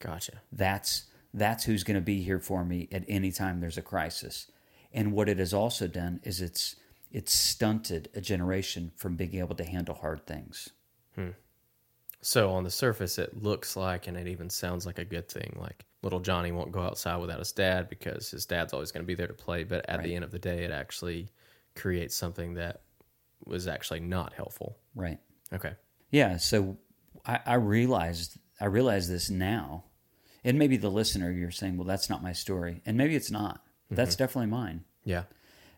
Gotcha. 0.00 0.42
That's 0.52 1.04
that's 1.32 1.64
who's 1.64 1.82
going 1.82 1.96
to 1.96 2.00
be 2.00 2.22
here 2.22 2.38
for 2.38 2.64
me 2.64 2.88
at 2.92 3.04
any 3.08 3.32
time 3.32 3.60
there's 3.60 3.78
a 3.78 3.82
crisis. 3.82 4.50
And 4.94 5.12
what 5.12 5.28
it 5.28 5.38
has 5.38 5.52
also 5.52 5.88
done 5.88 6.20
is 6.22 6.40
it's 6.40 6.76
it's 7.10 7.32
stunted 7.32 8.08
a 8.14 8.20
generation 8.20 8.92
from 8.96 9.16
being 9.16 9.36
able 9.36 9.54
to 9.56 9.64
handle 9.64 9.94
hard 9.94 10.26
things. 10.26 10.70
Hmm. 11.14 11.30
So 12.22 12.50
on 12.50 12.64
the 12.64 12.70
surface, 12.70 13.18
it 13.18 13.42
looks 13.42 13.76
like, 13.76 14.06
and 14.06 14.16
it 14.16 14.26
even 14.26 14.48
sounds 14.48 14.86
like 14.86 14.98
a 14.98 15.04
good 15.04 15.28
thing. 15.28 15.56
Like 15.60 15.84
little 16.02 16.20
Johnny 16.20 16.52
won't 16.52 16.72
go 16.72 16.80
outside 16.80 17.16
without 17.16 17.38
his 17.38 17.52
dad 17.52 17.88
because 17.88 18.30
his 18.30 18.46
dad's 18.46 18.72
always 18.72 18.92
going 18.92 19.02
to 19.02 19.06
be 19.06 19.14
there 19.14 19.26
to 19.26 19.34
play. 19.34 19.64
But 19.64 19.88
at 19.88 20.02
the 20.02 20.14
end 20.14 20.24
of 20.24 20.30
the 20.30 20.38
day, 20.38 20.64
it 20.64 20.70
actually 20.70 21.28
creates 21.74 22.14
something 22.14 22.54
that 22.54 22.82
was 23.44 23.66
actually 23.66 24.00
not 24.00 24.32
helpful. 24.32 24.78
Right. 24.94 25.18
Okay. 25.52 25.74
Yeah, 26.10 26.36
so 26.36 26.78
I, 27.26 27.40
I 27.44 27.54
realized 27.54 28.38
I 28.60 28.66
realize 28.66 29.08
this 29.08 29.30
now, 29.30 29.84
and 30.44 30.58
maybe 30.58 30.76
the 30.76 30.90
listener 30.90 31.32
you're 31.32 31.50
saying, 31.50 31.76
well, 31.76 31.86
that's 31.86 32.08
not 32.08 32.22
my 32.22 32.32
story, 32.32 32.82
and 32.86 32.96
maybe 32.96 33.16
it's 33.16 33.30
not. 33.30 33.63
That's 33.96 34.14
mm-hmm. 34.14 34.22
definitely 34.22 34.50
mine. 34.50 34.84
Yeah. 35.04 35.24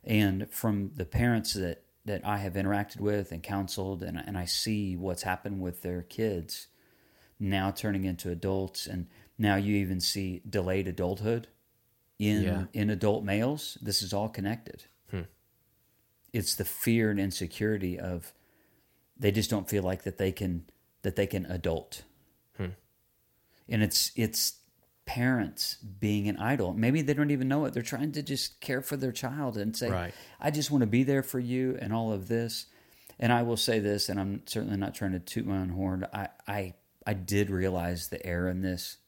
And 0.05 0.51
from 0.51 0.93
the 0.95 1.05
parents 1.05 1.55
that 1.55 1.83
that 2.05 2.25
I 2.25 2.39
have 2.39 2.53
interacted 2.55 3.01
with 3.01 3.33
and 3.33 3.43
counseled, 3.43 4.03
and 4.03 4.17
and 4.17 4.39
I 4.39 4.45
see 4.45 4.97
what's 4.97 5.23
happened 5.23 5.61
with 5.61 5.83
their 5.83 6.03
kids 6.03 6.69
now 7.39 7.71
turning 7.71 8.05
into 8.05 8.31
adults, 8.31 8.87
and 8.87 9.09
now 9.39 9.57
you 9.57 9.77
even 9.77 10.01
see 10.01 10.43
delayed 10.49 10.89
adulthood 10.89 11.49
in 12.19 12.43
Yeah. 12.43 12.65
in 12.73 12.91
adult 12.91 13.25
males. 13.25 13.79
This 13.83 14.03
is 14.03 14.13
all 14.13 14.29
connected. 14.29 14.85
Hmm. 15.11 15.23
It's 16.33 16.55
the 16.55 16.65
fear 16.65 17.11
and 17.11 17.19
insecurity 17.19 17.99
of 17.99 18.33
they 19.19 19.33
just 19.33 19.51
don't 19.51 19.69
feel 19.69 19.83
like 19.83 20.03
that 20.03 20.19
they 20.19 20.33
can 20.33 20.67
that 21.03 21.17
they 21.17 21.27
can 21.27 21.47
adult 21.47 22.03
hmm. 22.57 22.71
and 23.69 23.83
it's 23.83 24.13
it's 24.17 24.61
parents 25.07 25.77
being 25.77 26.29
an 26.29 26.37
idol. 26.37 26.75
Maybe 26.75 27.01
they 27.01 27.15
don't 27.15 27.31
even 27.31 27.49
know 27.49 27.65
it. 27.65 27.73
They're 27.73 27.83
trying 27.83 28.13
to 28.13 28.23
just 28.23 28.61
care 28.61 28.83
for 28.83 28.97
their 28.97 29.13
child 29.13 29.57
and 29.57 29.75
say 29.77 29.89
Right. 29.91 30.15
i 30.41 30.51
just 30.51 30.71
want 30.71 30.83
to 30.83 30.87
be 30.87 31.05
there 31.05 31.23
for 31.23 31.39
you 31.39 31.79
and 31.81 31.93
all 31.93 32.13
of 32.13 32.29
this. 32.29 32.67
And 33.19 33.33
i 33.33 33.43
will 33.43 33.57
say 33.57 33.79
this 33.79 34.09
and 34.09 34.21
i'm 34.21 34.43
certainly 34.47 34.77
not 34.77 34.95
trying 34.95 35.13
to 35.13 35.19
toot 35.21 35.47
my 35.47 35.57
own 35.59 35.71
horn 35.71 36.07
i 36.13 36.29
i 36.47 36.75
i 37.07 37.15
did 37.15 37.51
realize 37.51 38.09
the 38.09 38.25
error 38.27 38.49
in 38.51 38.61
this. 38.63 38.99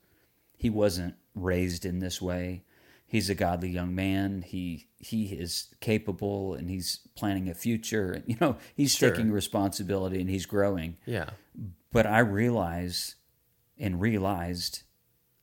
He 0.57 0.71
wasn't 0.71 1.15
raised 1.35 1.85
in 1.85 1.99
this 2.01 2.21
way. 2.23 2.63
He's 3.07 3.31
a 3.31 3.35
godly 3.35 3.71
young 3.71 3.95
man. 3.95 4.43
He 4.43 4.87
he 4.99 5.27
is 5.35 5.69
capable 5.81 6.55
and 6.55 6.69
he's 6.71 7.01
planning 7.17 7.49
a 7.49 7.55
future. 7.55 8.13
And, 8.13 8.25
you 8.29 8.37
know 8.41 8.57
he's 8.77 8.95
Sure. 8.95 9.11
taking 9.11 9.31
responsibility 9.33 10.21
and 10.21 10.31
he's 10.31 10.47
growing. 10.47 10.97
Yeah. 11.07 11.31
but 11.93 12.07
I 12.07 12.21
realize 12.21 13.17
and 13.79 14.01
realized 14.01 14.83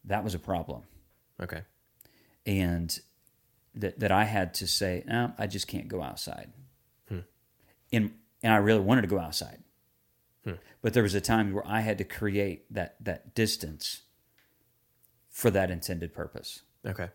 that 0.05 0.23
was 0.23 0.33
a 0.35 0.39
problem. 0.39 0.83
Okay. 1.41 1.61
And 2.45 2.97
that, 3.75 3.99
that 3.99 4.11
I 4.11 4.23
had 4.23 4.53
to 4.55 4.67
say, 4.67 5.03
no, 5.05 5.33
I 5.37 5.47
just 5.47 5.67
can't 5.67 5.87
go 5.87 6.01
outside. 6.01 6.51
And, 7.91 8.11
and 8.43 8.53
I 8.53 8.57
really 8.57 8.79
wanted 8.79 9.01
to 9.01 9.07
go 9.07 9.19
outside. 9.19 9.59
But 10.81 10.93
there 10.93 11.01
was 11.01 11.15
a 11.15 11.21
time 11.21 11.53
where 11.53 11.65
I 11.65 11.79
had 11.81 11.97
to 11.97 12.03
create 12.03 12.71
that, 12.73 13.03
that 13.03 13.33
distance 13.33 14.01
for 15.29 15.49
that 15.49 15.71
intended 15.71 16.13
purpose. 16.13 16.61
Okay. 16.85 17.09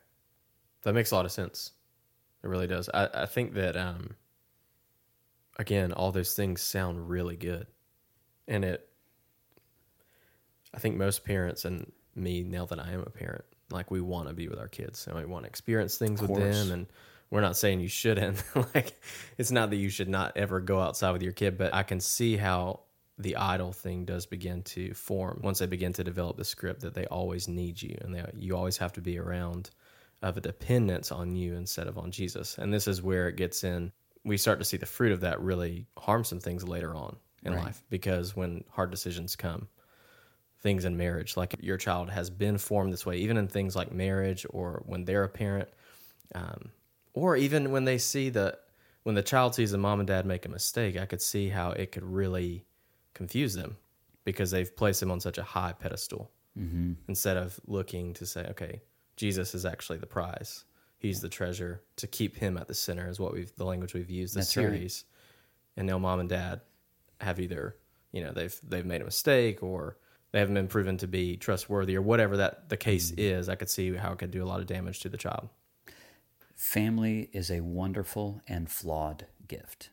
That 0.82 0.94
makes 0.94 1.12
a 1.12 1.14
lot 1.14 1.24
of 1.24 1.30
sense. 1.30 1.70
It 2.42 2.48
really 2.48 2.66
does. 2.66 2.88
I, 2.92 3.08
I 3.14 3.26
think 3.26 3.54
that 3.54 3.76
um 3.76 4.16
again, 5.58 5.92
all 5.92 6.10
those 6.10 6.34
things 6.34 6.62
sound 6.62 7.08
really 7.08 7.36
good. 7.36 7.68
And 8.48 8.64
it 8.64 8.88
I 10.74 10.78
think 10.78 10.96
most 10.96 11.24
parents 11.24 11.64
and 11.64 11.92
me 12.20 12.42
now 12.42 12.66
that 12.66 12.78
I 12.78 12.92
am 12.92 13.00
a 13.00 13.10
parent, 13.10 13.44
like 13.70 13.90
we 13.90 14.00
want 14.00 14.28
to 14.28 14.34
be 14.34 14.48
with 14.48 14.58
our 14.58 14.68
kids 14.68 15.06
and 15.06 15.16
we 15.16 15.24
want 15.24 15.44
to 15.44 15.48
experience 15.48 15.96
things 15.96 16.20
with 16.20 16.34
them 16.34 16.72
and 16.72 16.86
we're 17.30 17.40
not 17.40 17.56
saying 17.56 17.80
you 17.80 17.88
shouldn't. 17.88 18.42
like 18.74 19.00
it's 19.38 19.50
not 19.50 19.70
that 19.70 19.76
you 19.76 19.88
should 19.88 20.08
not 20.08 20.36
ever 20.36 20.60
go 20.60 20.80
outside 20.80 21.12
with 21.12 21.22
your 21.22 21.32
kid, 21.32 21.56
but 21.56 21.74
I 21.74 21.82
can 21.82 22.00
see 22.00 22.36
how 22.36 22.80
the 23.18 23.36
idol 23.36 23.72
thing 23.72 24.04
does 24.04 24.24
begin 24.26 24.62
to 24.62 24.94
form 24.94 25.40
once 25.42 25.58
they 25.58 25.66
begin 25.66 25.92
to 25.92 26.02
develop 26.02 26.38
the 26.38 26.44
script 26.44 26.80
that 26.80 26.94
they 26.94 27.04
always 27.06 27.48
need 27.48 27.80
you 27.80 27.96
and 28.00 28.14
they, 28.14 28.24
you 28.34 28.56
always 28.56 28.78
have 28.78 28.94
to 28.94 29.00
be 29.02 29.18
around 29.18 29.70
of 30.22 30.36
a 30.36 30.40
dependence 30.40 31.12
on 31.12 31.34
you 31.36 31.54
instead 31.54 31.86
of 31.86 31.98
on 31.98 32.10
Jesus. 32.10 32.58
And 32.58 32.72
this 32.72 32.86
is 32.86 33.02
where 33.02 33.28
it 33.28 33.36
gets 33.36 33.64
in. 33.64 33.92
We 34.24 34.36
start 34.36 34.58
to 34.58 34.64
see 34.64 34.76
the 34.76 34.86
fruit 34.86 35.12
of 35.12 35.20
that 35.20 35.40
really 35.40 35.86
harm 35.98 36.24
some 36.24 36.40
things 36.40 36.66
later 36.66 36.94
on 36.94 37.16
in 37.42 37.54
Right. 37.54 37.64
life 37.64 37.82
because 37.88 38.36
when 38.36 38.64
hard 38.70 38.90
decisions 38.90 39.36
come, 39.36 39.68
things 40.60 40.84
in 40.84 40.96
marriage, 40.96 41.36
like 41.36 41.54
your 41.60 41.76
child 41.76 42.10
has 42.10 42.30
been 42.30 42.58
formed 42.58 42.92
this 42.92 43.06
way, 43.06 43.16
even 43.18 43.36
in 43.36 43.48
things 43.48 43.74
like 43.74 43.92
marriage 43.92 44.44
or 44.50 44.82
when 44.86 45.04
they're 45.04 45.24
a 45.24 45.28
parent, 45.28 45.68
um, 46.34 46.70
or 47.14 47.36
even 47.36 47.70
when 47.72 47.84
they 47.84 47.98
see 47.98 48.28
the 48.30 48.58
when 49.02 49.14
the 49.14 49.22
child 49.22 49.54
sees 49.54 49.70
the 49.70 49.78
mom 49.78 49.98
and 50.00 50.06
dad 50.06 50.26
make 50.26 50.44
a 50.44 50.48
mistake, 50.50 50.98
I 50.98 51.06
could 51.06 51.22
see 51.22 51.48
how 51.48 51.70
it 51.70 51.90
could 51.92 52.04
really 52.04 52.66
confuse 53.14 53.54
them 53.54 53.78
because 54.24 54.50
they've 54.50 54.74
placed 54.76 55.02
him 55.02 55.10
on 55.10 55.20
such 55.20 55.38
a 55.38 55.42
high 55.42 55.72
pedestal 55.72 56.30
Mm-hmm. 56.58 56.94
instead 57.06 57.36
of 57.36 57.58
looking 57.68 58.12
to 58.14 58.26
say, 58.26 58.44
okay, 58.50 58.82
Jesus 59.16 59.54
is 59.54 59.64
actually 59.64 59.98
the 59.98 60.06
prize. 60.06 60.64
He's 60.98 61.20
the 61.20 61.28
treasure. 61.28 61.80
To 61.96 62.08
keep 62.08 62.36
him 62.36 62.58
at 62.58 62.66
the 62.66 62.74
center 62.74 63.08
is 63.08 63.20
what 63.20 63.32
we've 63.32 63.54
the 63.56 63.64
language 63.64 63.94
we've 63.94 64.10
used 64.10 64.34
this 64.34 64.46
That's 64.46 64.56
right. 64.56 64.64
series. 64.64 65.04
And 65.76 65.86
now 65.86 65.98
mom 65.98 66.18
and 66.18 66.28
dad 66.28 66.60
have 67.20 67.38
either 67.38 67.76
you 68.12 68.22
know 68.24 68.32
they've 68.32 68.60
they've 68.68 68.84
made 68.84 69.00
a 69.00 69.04
mistake 69.04 69.62
or 69.62 69.96
they 70.32 70.38
haven't 70.38 70.54
been 70.54 70.68
proven 70.68 70.96
to 70.98 71.06
be 71.08 71.36
trustworthy 71.36 71.96
or 71.96 72.02
whatever 72.02 72.36
that 72.38 72.68
the 72.68 72.76
case 72.76 73.10
Mm-hmm. 73.10 73.20
is. 73.40 73.48
I 73.48 73.54
could 73.56 73.70
see 73.70 73.94
how 73.94 74.12
it 74.12 74.18
could 74.18 74.30
do 74.30 74.42
a 74.42 74.46
lot 74.46 74.60
of 74.60 74.66
damage 74.66 75.00
to 75.00 75.08
the 75.08 75.16
child. 75.16 75.48
Family 76.54 77.30
is 77.32 77.50
a 77.50 77.60
wonderful 77.60 78.40
and 78.46 78.70
flawed 78.70 79.26
gift. 79.48 79.90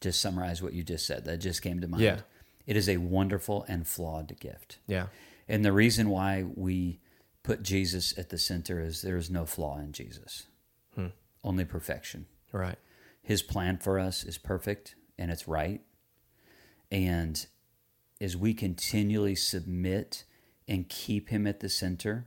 just 0.00 0.20
summarize 0.20 0.62
what 0.62 0.72
you 0.74 0.82
just 0.82 1.06
said. 1.06 1.24
That 1.24 1.38
just 1.38 1.62
came 1.62 1.80
to 1.80 1.88
mind. 1.88 2.02
Yeah. 2.02 2.20
It 2.66 2.76
is 2.76 2.88
a 2.88 2.98
wonderful 2.98 3.64
and 3.68 3.86
flawed 3.86 4.38
gift. 4.40 4.78
Yeah. 4.86 5.06
And 5.48 5.64
the 5.64 5.72
reason 5.72 6.10
why 6.10 6.44
we 6.54 7.00
put 7.42 7.62
Jesus 7.62 8.16
at 8.18 8.28
the 8.28 8.38
center 8.38 8.80
is 8.80 9.02
there 9.02 9.16
is 9.16 9.30
no 9.30 9.46
flaw 9.46 9.78
in 9.78 9.92
Jesus, 9.92 10.48
Hmm. 10.94 11.08
only 11.44 11.64
perfection. 11.64 12.26
Right. 12.52 12.78
His 13.22 13.42
plan 13.42 13.78
for 13.78 13.98
us 13.98 14.22
is 14.24 14.36
perfect 14.38 14.96
and 15.18 15.30
it's 15.30 15.48
right. 15.48 15.80
And 16.90 17.46
as 18.20 18.36
we 18.36 18.54
continually 18.54 19.34
submit 19.34 20.24
and 20.68 20.88
keep 20.88 21.28
Him 21.28 21.46
at 21.46 21.60
the 21.60 21.68
center, 21.68 22.26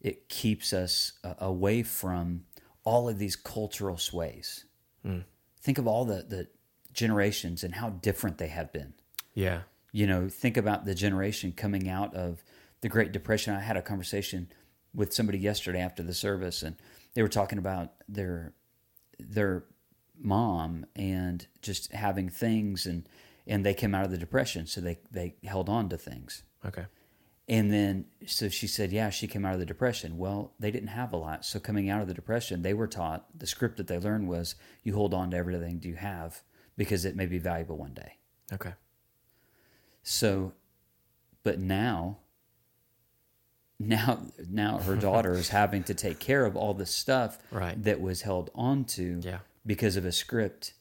it 0.00 0.28
keeps 0.28 0.72
us 0.72 1.12
uh, 1.24 1.34
away 1.38 1.82
from 1.82 2.44
all 2.84 3.08
of 3.08 3.18
these 3.18 3.36
cultural 3.36 3.96
sways. 3.96 4.64
Think 5.60 5.78
of 5.78 5.86
all 5.86 6.04
the, 6.04 6.24
the 6.28 6.48
generations 6.92 7.64
and 7.64 7.74
how 7.74 7.90
different 7.90 8.38
they 8.38 8.48
have 8.48 8.72
been. 8.72 8.94
Yeah. 9.32 9.62
You 9.92 10.06
know, 10.06 10.28
think 10.28 10.56
about 10.56 10.84
the 10.84 10.94
generation 10.94 11.52
coming 11.52 11.88
out 11.88 12.14
of 12.14 12.42
the 12.82 12.88
Great 12.88 13.12
Depression. 13.12 13.54
I 13.54 13.60
had 13.60 13.76
a 13.76 13.82
conversation 13.82 14.48
with 14.94 15.12
somebody 15.12 15.38
yesterday 15.38 15.80
after 15.80 16.02
the 16.02 16.14
service, 16.14 16.62
and 16.62 16.76
they 17.14 17.22
were 17.22 17.28
talking 17.28 17.58
about 17.58 17.92
their 18.08 18.52
their 19.18 19.64
mom 20.18 20.84
and 20.96 21.46
just 21.62 21.92
having 21.92 22.28
things, 22.28 22.86
and 22.86 23.08
and 23.46 23.64
they 23.64 23.74
came 23.74 23.94
out 23.94 24.04
of 24.04 24.10
the 24.10 24.18
depression, 24.18 24.66
so 24.66 24.80
they 24.80 24.98
they 25.10 25.36
held 25.44 25.68
on 25.68 25.88
to 25.90 25.96
things. 25.98 26.42
Okay. 26.64 26.86
And 27.46 27.70
then, 27.70 28.06
so 28.26 28.48
she 28.48 28.66
said, 28.66 28.90
yeah, 28.90 29.10
she 29.10 29.26
came 29.26 29.44
out 29.44 29.52
of 29.52 29.60
the 29.60 29.66
depression. 29.66 30.16
Well, 30.16 30.54
they 30.58 30.70
didn't 30.70 30.88
have 30.88 31.12
a 31.12 31.18
lot. 31.18 31.44
So, 31.44 31.60
coming 31.60 31.90
out 31.90 32.00
of 32.00 32.08
the 32.08 32.14
depression, 32.14 32.62
they 32.62 32.72
were 32.72 32.86
taught 32.86 33.26
the 33.38 33.46
script 33.46 33.76
that 33.76 33.86
they 33.86 33.98
learned 33.98 34.28
was 34.28 34.54
you 34.82 34.94
hold 34.94 35.12
on 35.12 35.30
to 35.32 35.36
everything 35.36 35.78
you 35.82 35.96
have 35.96 36.40
because 36.78 37.04
it 37.04 37.16
may 37.16 37.26
be 37.26 37.36
valuable 37.36 37.76
one 37.76 37.92
day. 37.92 38.16
Okay. 38.50 38.72
So, 40.02 40.54
but 41.42 41.58
now, 41.60 42.16
now, 43.78 44.22
now 44.48 44.78
her 44.78 44.96
daughter 44.96 45.34
is 45.34 45.48
having 45.60 45.82
to 45.84 45.94
take 45.94 46.18
care 46.18 46.46
of 46.46 46.56
all 46.56 46.72
the 46.74 46.86
stuff 46.86 47.38
Right. 47.50 47.80
that 47.84 48.00
was 48.00 48.22
held 48.22 48.50
onto 48.54 49.20
Yeah. 49.22 49.40
because 49.66 49.96
of 49.96 50.04
a 50.06 50.12
script 50.12 50.72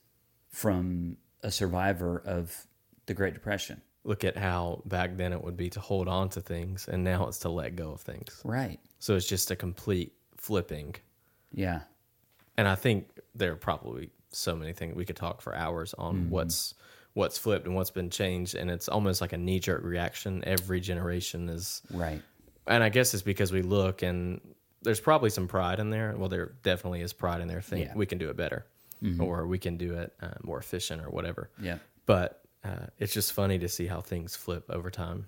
from 0.50 1.18
a 1.44 1.52
survivor 1.52 2.22
of 2.26 2.68
the 3.06 3.14
Great 3.14 3.34
Depression. 3.34 3.82
Look 4.06 4.24
at 4.24 4.36
how 4.36 4.82
back 4.86 5.16
then 5.16 5.32
it 5.32 5.44
would 5.44 5.56
be 5.56 5.70
to 5.72 5.80
hold 5.80 6.08
on 6.08 6.30
to 6.30 6.42
things, 6.42 6.88
and 6.88 7.04
now 7.04 7.28
it's 7.28 7.40
to 7.40 7.50
let 7.50 7.76
go 7.76 7.92
of 7.92 8.02
things. 8.02 8.42
Right. 8.44 8.80
So 9.00 9.16
it's 9.16 9.28
just 9.28 9.52
a 9.52 9.56
complete 9.56 10.14
flipping. 10.38 10.96
Yeah. 11.52 11.82
And 12.58 12.68
I 12.68 12.76
think 12.76 13.08
there 13.36 13.52
are 13.54 13.58
probably 13.58 14.10
so 14.30 14.56
many 14.56 14.74
things 14.74 14.96
we 14.96 15.06
could 15.06 15.16
talk 15.16 15.42
for 15.42 15.56
hours 15.56 15.94
on 15.98 16.16
mm-hmm. 16.16 16.30
what's 16.30 16.74
what's 17.14 17.38
flipped 17.38 17.68
and 17.68 17.76
what's 17.76 17.92
been 17.92 18.10
changed, 18.10 18.56
and 18.56 18.72
it's 18.72 18.90
almost 18.90 19.22
like 19.22 19.34
a 19.34 19.38
knee 19.38 19.60
jerk 19.60 19.84
reaction. 19.84 20.44
Every 20.46 20.80
generation 20.82 21.48
is 21.48 21.82
Right. 21.92 22.22
and 22.68 22.84
I 22.84 22.90
guess 22.90 23.14
it's 23.14 23.24
because 23.24 23.52
we 23.52 23.62
look 23.62 24.02
and 24.02 24.42
there's 24.82 25.00
probably 25.00 25.30
some 25.30 25.48
pride 25.48 25.80
in 25.80 25.92
there. 25.92 26.16
Well, 26.18 26.28
there 26.30 26.54
definitely 26.64 27.02
is 27.02 27.14
pride 27.14 27.40
in 27.42 27.48
there. 27.48 27.62
Think 27.62 27.86
Yeah. 27.86 27.94
we 27.96 28.06
can 28.06 28.18
do 28.18 28.30
it 28.30 28.36
better, 28.36 28.66
or 29.20 29.48
we 29.48 29.60
can 29.60 29.78
do 29.78 29.96
it 29.96 30.14
uh, 30.22 30.30
more 30.44 30.60
efficient, 30.60 31.02
or 31.02 31.10
whatever. 31.10 31.50
Yeah. 31.62 31.78
But 32.06 32.42
uh, 32.64 32.88
it's 32.98 33.14
just 33.14 33.34
funny 33.34 33.60
to 33.60 33.68
see 33.68 33.88
how 33.88 34.02
things 34.02 34.36
flip 34.36 34.66
over 34.70 34.90
time. 34.90 35.28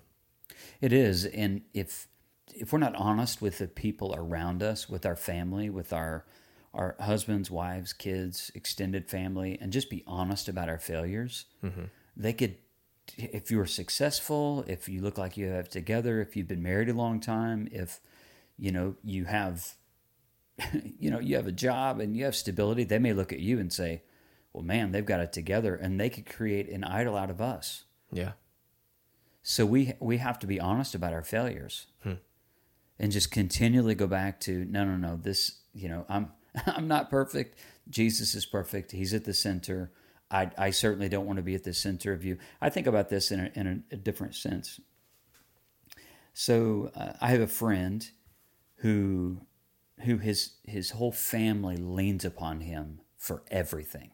It 0.80 0.92
is, 0.92 1.24
and 1.26 1.62
if 1.74 2.08
if 2.54 2.72
we're 2.72 2.78
not 2.78 2.94
honest 2.96 3.42
with 3.42 3.58
the 3.58 3.66
people 3.66 4.14
around 4.16 4.62
us, 4.62 4.88
with 4.88 5.04
our 5.04 5.16
family, 5.16 5.68
with 5.70 5.92
our 5.92 6.24
our 6.72 6.96
husbands, 7.00 7.50
wives, 7.50 7.92
kids, 7.92 8.50
extended 8.54 9.08
family, 9.08 9.58
and 9.60 9.72
just 9.72 9.88
be 9.90 10.04
honest 10.06 10.48
about 10.48 10.68
our 10.68 10.78
failures, 10.78 11.46
they 12.16 12.32
could. 12.32 12.56
If 13.16 13.52
you 13.52 13.60
are 13.60 13.66
successful, 13.66 14.64
if 14.66 14.88
you 14.88 15.00
look 15.00 15.16
like 15.16 15.36
you 15.36 15.46
have 15.46 15.68
together, 15.68 16.20
if 16.20 16.34
you've 16.34 16.48
been 16.48 16.62
married 16.62 16.88
a 16.88 16.92
long 16.92 17.20
time, 17.20 17.68
if 17.70 18.00
you 18.58 18.72
know 18.72 18.96
you 19.04 19.26
have, 19.26 19.74
you 20.98 21.10
know 21.10 21.18
you 21.20 21.36
have 21.36 21.46
a 21.46 21.52
job 21.52 22.00
and 22.00 22.16
you 22.16 22.24
have 22.24 22.34
stability, 22.36 22.84
they 22.84 22.98
may 22.98 23.12
look 23.12 23.32
at 23.32 23.40
you 23.40 23.58
and 23.58 23.72
say, 23.72 24.02
"Well, 24.52 24.64
man, 24.64 24.92
they've 24.92 25.04
got 25.04 25.20
it 25.20 25.32
together," 25.32 25.74
and 25.74 26.00
they 26.00 26.10
could 26.10 26.26
create 26.26 26.68
an 26.68 26.84
idol 26.84 27.16
out 27.16 27.30
of 27.30 27.40
us. 27.40 27.84
Yeah, 28.12 28.32
So 29.42 29.66
we 29.66 29.94
we 30.00 30.18
have 30.18 30.38
to 30.40 30.46
be 30.46 30.60
honest 30.60 30.94
about 30.94 31.12
our 31.12 31.22
failures, 31.22 31.86
and 32.98 33.12
just 33.12 33.30
continually 33.30 33.94
go 33.94 34.06
back 34.06 34.40
to 34.40 34.64
no, 34.64 34.84
no, 34.84 34.96
no. 34.96 35.16
This, 35.16 35.60
you 35.74 35.88
know, 35.88 36.06
I'm 36.08 36.32
I'm 36.66 36.88
not 36.88 37.10
perfect. 37.10 37.58
Jesus 37.88 38.34
is 38.34 38.46
perfect. 38.46 38.92
He's 38.92 39.12
at 39.12 39.24
the 39.24 39.34
center. 39.34 39.92
I 40.30 40.50
I 40.56 40.70
certainly 40.70 41.08
don't 41.08 41.26
want 41.26 41.36
to 41.36 41.42
be 41.42 41.54
at 41.54 41.64
the 41.64 41.74
center 41.74 42.12
of 42.12 42.24
you. 42.24 42.38
I 42.60 42.70
think 42.70 42.86
about 42.86 43.08
this 43.10 43.30
in 43.30 43.40
a, 43.40 43.50
in 43.54 43.66
a, 43.66 43.94
a 43.94 43.96
different 43.96 44.34
sense. 44.34 44.80
So 46.32 46.90
uh, 46.94 47.14
I 47.20 47.28
have 47.30 47.40
a 47.40 47.46
friend 47.46 48.08
who 48.76 49.40
who 50.00 50.18
his 50.18 50.56
his 50.64 50.90
whole 50.90 51.12
family 51.12 51.76
leans 51.76 52.24
upon 52.24 52.60
him 52.60 53.00
for 53.16 53.42
everything. 53.50 54.10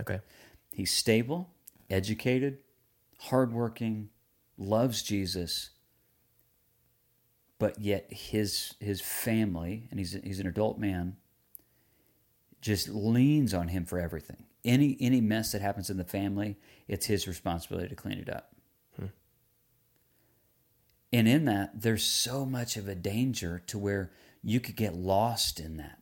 okay, 0.00 0.20
He's 0.72 0.92
stable, 0.92 1.50
educated, 1.90 2.58
hardworking, 3.18 4.10
loves 4.56 5.02
Jesus, 5.02 5.70
but 7.58 7.80
yet 7.80 8.06
his 8.12 8.74
his 8.80 9.00
family, 9.00 9.88
and 9.90 9.98
he's 9.98 10.12
he's 10.22 10.40
an 10.40 10.46
adult 10.46 10.78
man, 10.78 11.16
just 12.60 12.88
leans 12.88 13.52
on 13.52 13.68
him 13.68 13.84
for 13.84 13.98
everything. 13.98 14.44
Any 14.64 14.96
any 15.00 15.20
mess 15.20 15.52
that 15.52 15.62
happens 15.62 15.90
in 15.90 15.96
the 15.96 16.04
family, 16.04 16.56
it's 16.86 17.06
his 17.06 17.26
responsibility 17.26 17.88
to 17.88 17.96
clean 17.96 18.18
it 18.18 18.28
up. 18.28 18.52
Hmm. 18.96 19.06
And 21.12 21.26
in 21.26 21.44
that, 21.46 21.80
there's 21.80 22.04
so 22.04 22.46
much 22.46 22.76
of 22.76 22.86
a 22.86 22.94
danger 22.94 23.62
to 23.66 23.78
where 23.78 24.12
you 24.42 24.60
could 24.60 24.76
get 24.76 24.94
lost 24.94 25.60
in 25.60 25.76
that 25.78 25.98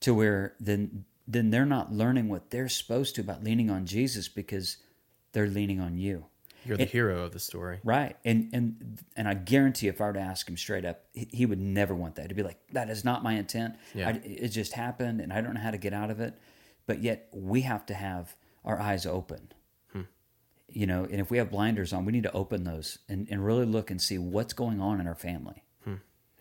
to 0.00 0.14
where 0.14 0.54
then 0.60 1.04
then 1.28 1.50
they're 1.50 1.64
not 1.66 1.92
learning 1.92 2.28
what 2.28 2.50
they're 2.50 2.68
supposed 2.68 3.14
to 3.14 3.20
about 3.20 3.44
leaning 3.44 3.70
on 3.70 3.86
Jesus 3.86 4.28
because 4.28 4.78
they're 5.32 5.46
leaning 5.46 5.80
on 5.80 5.96
you. 5.96 6.26
you're 6.64 6.76
the 6.76 6.82
It- 6.82 6.90
hero 6.90 7.24
of 7.24 7.32
the 7.32 7.38
story. 7.38 7.78
Right. 7.84 8.16
And 8.24 8.50
and 8.52 8.98
and 9.16 9.28
I 9.28 9.34
guarantee 9.34 9.86
if 9.88 10.00
I 10.00 10.06
were 10.06 10.12
to 10.14 10.20
ask 10.20 10.48
him 10.48 10.56
straight 10.56 10.84
up, 10.84 11.04
he, 11.12 11.28
he 11.32 11.46
would 11.46 11.60
never 11.60 11.94
want 11.94 12.16
that. 12.16 12.26
He'd 12.26 12.36
be 12.36 12.42
like, 12.42 12.58
that 12.72 12.90
is 12.90 13.04
not 13.04 13.22
my 13.22 13.34
intent. 13.34 13.76
Yeah. 13.94 14.08
I, 14.08 14.12
it 14.24 14.48
just 14.48 14.72
happened 14.72 15.20
and 15.20 15.32
I 15.32 15.40
don't 15.40 15.54
know 15.54 15.60
how 15.60 15.70
to 15.70 15.78
get 15.78 15.92
out 15.92 16.10
of 16.10 16.20
it. 16.20 16.34
But 16.86 17.00
yet 17.02 17.28
we 17.32 17.60
have 17.62 17.86
to 17.86 17.94
have 17.94 18.34
our 18.64 18.78
eyes 18.80 19.06
open. 19.06 19.52
Hmm. 19.92 20.02
You 20.68 20.86
know, 20.86 21.04
and 21.04 21.20
if 21.20 21.30
we 21.30 21.38
have 21.38 21.50
blinders 21.50 21.92
on, 21.92 22.04
we 22.04 22.12
need 22.12 22.24
to 22.24 22.32
open 22.32 22.64
those 22.64 22.98
and, 23.08 23.28
and 23.30 23.44
really 23.46 23.64
look 23.66 23.90
and 23.92 24.02
see 24.02 24.18
what's 24.18 24.52
going 24.52 24.80
on 24.80 25.00
in 25.00 25.06
our 25.06 25.14
family. 25.14 25.62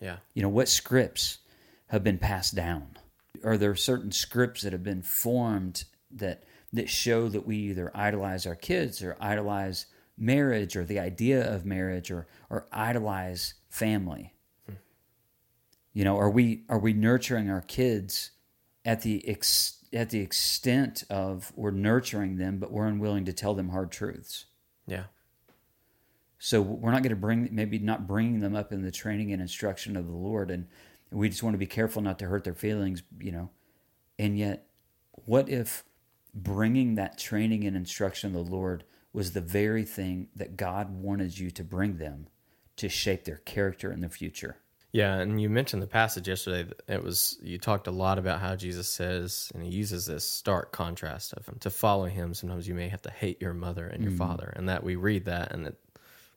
Yeah, 0.01 0.17
You 0.33 0.41
know, 0.41 0.49
what 0.49 0.67
scripts 0.67 1.37
have 1.87 2.03
been 2.03 2.17
passed 2.17 2.55
down? 2.55 2.97
Are 3.43 3.57
there 3.57 3.75
certain 3.75 4.11
scripts 4.11 4.63
that 4.63 4.73
have 4.73 4.83
been 4.83 5.03
formed 5.03 5.85
that 6.11 6.43
that 6.73 6.89
show 6.89 7.27
that 7.29 7.45
we 7.45 7.57
either 7.57 7.91
idolize 7.93 8.45
our 8.45 8.55
kids 8.55 9.03
or 9.03 9.17
idolize 9.19 9.87
marriage 10.17 10.75
or 10.75 10.85
the 10.85 10.99
idea 10.99 11.53
of 11.53 11.65
marriage 11.65 12.11
or 12.11 12.27
or 12.49 12.67
idolize 12.71 13.53
family? 13.69 14.33
You 15.93 16.03
know, 16.03 16.17
are 16.17 16.29
we 16.29 16.63
are 16.69 16.79
we 16.79 16.93
nurturing 16.93 17.49
our 17.49 17.61
kids 17.61 18.31
at 18.85 19.01
the 19.01 19.27
ex, 19.27 19.83
at 19.93 20.09
the 20.09 20.19
extent 20.19 21.03
of 21.09 21.51
we're 21.55 21.71
nurturing 21.71 22.37
them, 22.37 22.57
but 22.57 22.71
we're 22.71 22.87
unwilling 22.87 23.25
to 23.25 23.33
tell 23.33 23.53
them 23.53 23.69
hard 23.69 23.91
truths? 23.91 24.45
yeah, 24.87 25.03
So 26.43 26.59
we're 26.59 26.91
not 26.91 27.03
going 27.03 27.11
to 27.11 27.15
bring 27.15 27.49
maybe 27.51 27.77
not 27.77 28.07
bringing 28.07 28.39
them 28.39 28.55
up 28.55 28.73
in 28.73 28.81
the 28.81 28.89
training 28.89 29.31
and 29.31 29.39
instruction 29.39 29.95
of 29.95 30.07
the 30.07 30.15
Lord, 30.15 30.49
and 30.49 30.67
we 31.11 31.29
just 31.29 31.43
want 31.43 31.53
to 31.53 31.59
be 31.59 31.67
careful 31.67 32.01
not 32.01 32.17
to 32.17 32.25
hurt 32.25 32.43
their 32.43 32.55
feelings, 32.55 33.03
you 33.19 33.31
know. 33.31 33.51
And 34.17 34.39
yet, 34.39 34.65
what 35.25 35.49
if 35.49 35.83
bringing 36.33 36.95
that 36.95 37.19
training 37.19 37.65
and 37.65 37.77
instruction 37.77 38.35
of 38.35 38.45
the 38.45 38.51
Lord 38.51 38.83
was 39.13 39.33
the 39.33 39.41
very 39.41 39.83
thing 39.83 40.29
that 40.35 40.57
God 40.57 40.89
wanted 40.89 41.37
you 41.37 41.51
to 41.51 41.63
bring 41.63 41.97
them 41.97 42.27
to 42.77 42.89
shape 42.89 43.23
their 43.25 43.37
character 43.37 43.91
in 43.91 44.01
the 44.01 44.09
future? 44.09 44.57
yeah. 44.93 45.19
And 45.19 45.39
you 45.39 45.49
mentioned 45.49 45.81
the 45.81 45.87
passage 45.87 46.27
yesterday. 46.27 46.69
It 46.87 47.03
was 47.03 47.37
you 47.41 47.57
talked 47.57 47.87
a 47.87 47.91
lot 47.91 48.17
about 48.17 48.41
how 48.41 48.55
Jesus 48.55 48.89
says, 48.89 49.51
and 49.53 49.63
he 49.63 49.69
uses 49.69 50.07
this 50.07 50.27
stark 50.27 50.71
contrast 50.71 51.33
of 51.33 51.47
him. 51.47 51.57
to 51.59 51.69
follow 51.69 52.05
him. 52.05 52.33
Sometimes 52.33 52.67
you 52.67 52.73
may 52.73 52.89
have 52.89 53.01
to 53.03 53.11
hate 53.11 53.41
your 53.41 53.53
mother 53.53 53.85
and 53.85 54.03
your 54.03 54.11
mm-hmm. 54.11 54.17
father, 54.17 54.51
and 54.55 54.67
that 54.69 54.83
we 54.83 54.95
read 54.95 55.25
that, 55.25 55.53
and 55.53 55.67
it, 55.67 55.77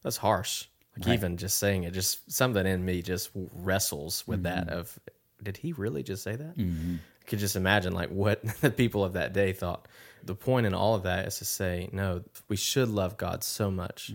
that's 0.04 0.16
harsh. 0.18 0.66
Like 0.96 1.06
Right. 1.08 1.14
even 1.14 1.36
just 1.38 1.58
saying 1.58 1.82
it, 1.82 1.92
just 1.92 2.30
something 2.30 2.64
in 2.64 2.84
me 2.84 3.02
just 3.02 3.30
wrestles 3.34 4.24
with 4.28 4.44
that. 4.44 4.68
Of 4.68 4.96
did 5.42 5.56
he 5.56 5.72
really 5.72 6.04
just 6.04 6.22
say 6.22 6.36
that? 6.36 6.54
I 6.56 7.26
could 7.26 7.40
just 7.40 7.56
imagine 7.56 7.92
like 7.94 8.10
what 8.10 8.42
the 8.60 8.70
people 8.70 9.02
of 9.02 9.14
that 9.14 9.32
day 9.32 9.52
thought. 9.52 9.88
The 10.22 10.36
point 10.36 10.66
in 10.66 10.72
all 10.74 10.94
of 10.94 11.02
that 11.02 11.26
is 11.26 11.38
to 11.38 11.44
say, 11.44 11.88
no, 11.92 12.22
we 12.48 12.56
should 12.56 12.88
love 12.88 13.16
God 13.16 13.42
so 13.42 13.70
much 13.72 14.12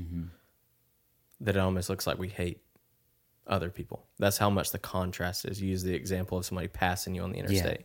that 1.42 1.56
it 1.56 1.60
almost 1.60 1.90
looks 1.90 2.08
like 2.08 2.18
we 2.18 2.30
hate 2.30 2.62
other 3.46 3.70
people. 3.70 4.06
That's 4.18 4.38
how 4.38 4.50
much 4.50 4.72
the 4.72 4.80
contrast 4.80 5.46
is. 5.46 5.62
You 5.62 5.70
use 5.70 5.84
the 5.84 5.94
example 5.94 6.38
of 6.38 6.46
somebody 6.46 6.68
passing 6.68 7.14
you 7.16 7.24
on 7.24 7.32
the 7.32 7.40
interstate. 7.40 7.82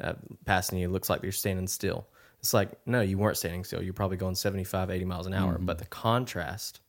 Uh, 0.00 0.14
passing 0.44 0.78
you 0.78 0.88
looks 0.88 1.10
like 1.10 1.22
you're 1.22 1.32
standing 1.32 1.66
still. 1.66 2.06
It's 2.40 2.54
like, 2.54 2.70
no, 2.86 3.00
you 3.00 3.18
weren't 3.18 3.36
standing 3.36 3.64
still. 3.64 3.82
You're 3.82 3.94
probably 3.94 4.16
going 4.16 4.36
75, 4.36 4.90
80 4.90 5.04
miles 5.06 5.26
an 5.26 5.34
hour. 5.34 5.54
Mm-hmm. 5.54 5.66
But 5.66 5.78
the 5.78 5.86
contrast, 5.86 6.80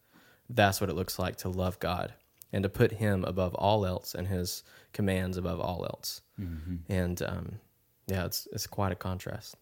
that's 0.49 0.81
what 0.81 0.89
it 0.89 0.95
looks 0.95 1.19
like 1.19 1.38
to 1.38 1.49
love 1.49 1.79
God 1.79 2.13
and 2.51 2.63
to 2.63 2.69
put 2.69 2.93
Him 2.93 3.23
above 3.23 3.53
all 3.55 3.85
else 3.85 4.15
and 4.15 4.27
His 4.27 4.63
commands 4.93 5.38
above 5.38 5.59
all 5.59 5.85
else. 5.85 6.21
Mm-hmm. 6.39 6.91
And 6.91 7.21
um, 7.21 7.59
yeah, 8.07 8.25
it's 8.25 8.47
it's 8.51 8.67
quite 8.67 8.91
a 8.91 8.95
contrast. 8.95 9.55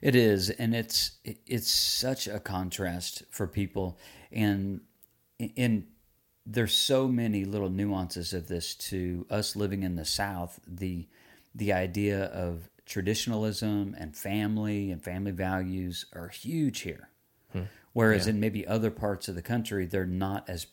It 0.00 0.14
is, 0.14 0.50
and 0.50 0.74
it's 0.74 1.12
it's 1.24 1.70
such 1.70 2.26
a 2.26 2.40
contrast 2.40 3.22
for 3.30 3.46
people, 3.46 3.98
and 4.32 4.80
and 5.56 5.86
there's 6.46 6.74
so 6.74 7.08
many 7.08 7.44
little 7.44 7.70
nuances 7.70 8.34
of 8.34 8.48
this 8.48 8.74
to 8.74 9.26
us 9.30 9.56
living 9.56 9.82
in 9.82 9.96
the 9.96 10.04
South. 10.04 10.60
The 10.66 11.08
the 11.54 11.72
idea 11.72 12.24
of 12.24 12.68
traditionalism 12.86 13.94
and 13.98 14.16
family 14.16 14.90
and 14.90 15.02
family 15.02 15.30
values 15.30 16.06
are 16.12 16.28
huge 16.28 16.80
here, 16.80 17.08
whereas 17.94 18.26
Yeah. 18.26 18.34
in 18.34 18.40
maybe 18.40 18.66
other 18.66 18.90
parts 18.90 19.26
of 19.28 19.34
the 19.34 19.42
country 19.42 19.86
they're 19.86 20.04
not 20.04 20.48
as 20.48 20.66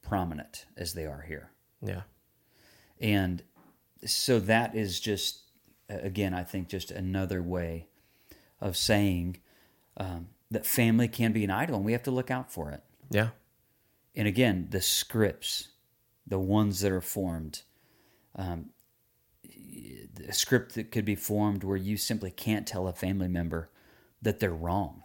prominent 0.00 0.64
as 0.76 0.94
they 0.94 1.04
are 1.04 1.22
here. 1.22 1.50
Yeah. 1.82 2.02
And 3.00 3.42
so 4.06 4.40
that 4.40 4.74
is 4.74 5.00
just, 5.00 5.42
again, 5.88 6.32
I 6.34 6.44
think 6.44 6.68
just 6.68 6.90
another 6.90 7.42
way 7.42 7.88
of 8.60 8.76
saying 8.76 9.38
um, 9.96 10.28
that 10.50 10.66
family 10.66 11.08
can 11.08 11.32
be 11.32 11.44
an 11.44 11.50
idol 11.50 11.76
and 11.76 11.84
we 11.84 11.92
have 11.92 12.02
to 12.04 12.10
look 12.10 12.30
out 12.30 12.50
for 12.52 12.70
it. 12.70 12.82
Yeah. 13.10 13.28
And 14.14 14.28
again, 14.28 14.68
the 14.70 14.80
scripts, 14.80 15.68
the 16.26 16.38
ones 16.38 16.80
that 16.80 16.92
are 16.92 17.00
formed, 17.00 17.62
um, 18.36 18.70
a 20.28 20.32
script 20.32 20.74
that 20.74 20.90
could 20.90 21.04
be 21.04 21.14
formed 21.14 21.64
where 21.64 21.76
you 21.76 21.96
simply 21.96 22.30
can't 22.30 22.66
tell 22.66 22.86
a 22.88 22.92
family 22.92 23.28
member 23.28 23.70
that 24.22 24.38
they're 24.40 24.54
wrong 24.54 25.02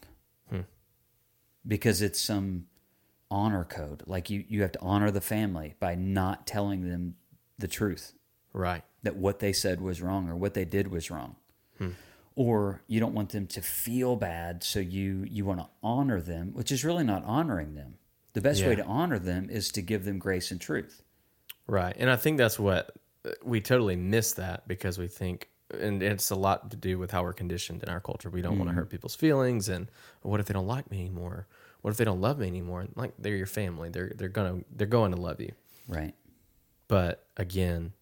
because 1.68 2.02
it's 2.02 2.20
some 2.22 2.66
honor 3.32 3.64
code. 3.64 4.04
Like 4.06 4.30
you, 4.30 4.44
you 4.48 4.62
have 4.62 4.72
to 4.74 4.82
honor 4.82 5.12
the 5.12 5.22
family 5.22 5.76
by 5.80 5.96
not 5.96 6.48
telling 6.48 6.88
them 6.90 7.16
the 7.58 7.68
truth 7.68 8.14
Right. 8.54 8.84
that 9.04 9.16
what 9.16 9.40
they 9.40 9.54
said 9.54 9.82
was 9.82 10.02
wrong 10.02 10.30
or 10.30 10.36
what 10.36 10.54
they 10.54 10.66
did 10.66 10.88
was 10.90 11.12
wrong. 11.12 11.36
Hmm. 11.78 11.90
Or 12.36 12.82
you 12.88 13.00
don't 13.00 13.14
want 13.14 13.30
them 13.30 13.48
to 13.48 13.62
feel 13.62 14.16
bad, 14.16 14.64
so 14.64 14.80
you 14.80 15.26
you 15.30 15.44
want 15.44 15.60
to 15.60 15.68
honor 15.84 16.22
them, 16.22 16.52
which 16.54 16.72
is 16.72 16.86
really 16.86 17.04
not 17.04 17.24
honoring 17.26 17.76
them. 17.76 17.96
The 18.32 18.40
best 18.42 18.64
way 18.66 18.76
to 18.76 18.86
honor 18.86 19.20
them 19.20 19.50
is 19.50 19.70
to 19.74 19.82
give 19.82 20.06
them 20.06 20.20
grace 20.20 20.50
and 20.50 20.62
truth. 20.62 21.04
Right. 21.68 21.94
And 22.00 22.10
I 22.10 22.16
think 22.16 22.38
that's 22.38 22.58
what 22.58 22.96
uh, 23.26 23.32
we 23.44 23.60
totally 23.60 23.98
miss 23.98 24.32
that 24.34 24.68
because 24.70 24.98
we 24.98 25.08
think, 25.08 25.50
and 25.72 26.02
it's 26.02 26.30
a 26.32 26.36
lot 26.36 26.72
to 26.72 26.78
do 26.78 26.98
with 26.98 27.12
how 27.12 27.24
we're 27.24 27.34
conditioned 27.34 27.84
in 27.84 27.90
our 27.90 28.00
culture. 28.00 28.30
We 28.30 28.42
don't 28.42 28.58
want 28.58 28.70
to 28.70 28.76
hurt 28.76 28.90
people's 28.90 29.16
feelings. 29.16 29.70
And 29.70 29.90
what 30.22 30.40
if 30.40 30.46
they 30.48 30.54
don't 30.54 30.68
like 30.68 30.90
me 30.90 31.00
anymore? 31.00 31.48
What 31.82 31.92
if 31.92 31.98
they 31.98 32.06
don't 32.06 32.22
love 32.22 32.40
me 32.40 32.48
anymore? 32.48 32.88
Like 32.96 33.14
they're 33.20 33.36
your 33.36 33.46
family. 33.46 33.90
They're, 33.90 34.12
they're 34.16 34.30
going 34.30 34.60
to, 34.60 34.66
they're 34.76 34.88
going 34.88 35.12
to 35.12 35.22
love 35.22 35.40
you. 35.40 35.52
Right. 35.88 36.14
But 36.88 37.26
again, 37.38 37.94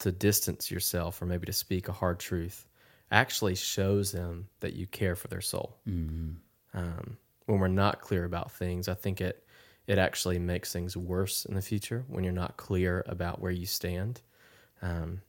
to 0.00 0.10
distance 0.10 0.70
yourself 0.70 1.22
or 1.22 1.26
maybe 1.26 1.46
to 1.46 1.52
speak 1.52 1.88
a 1.88 1.92
hard 1.92 2.18
truth 2.18 2.66
actually 3.12 3.54
shows 3.54 4.10
them 4.10 4.48
that 4.60 4.74
you 4.74 4.86
care 4.86 5.14
for 5.14 5.28
their 5.28 5.40
soul. 5.40 5.76
Um, 6.74 7.18
when 7.46 7.60
we're 7.60 7.68
not 7.68 8.00
clear 8.00 8.24
about 8.24 8.50
things, 8.52 8.88
I 8.88 8.94
think 8.94 9.20
it 9.20 9.44
it 9.86 9.98
actually 9.98 10.38
makes 10.38 10.72
things 10.72 10.96
worse 10.96 11.44
in 11.44 11.54
the 11.54 11.62
future 11.62 12.04
when 12.08 12.22
you're 12.24 12.32
not 12.32 12.56
clear 12.56 13.04
about 13.06 13.40
where 13.40 13.50
you 13.50 13.66
stand. 13.66 14.20
Um, 14.80 15.20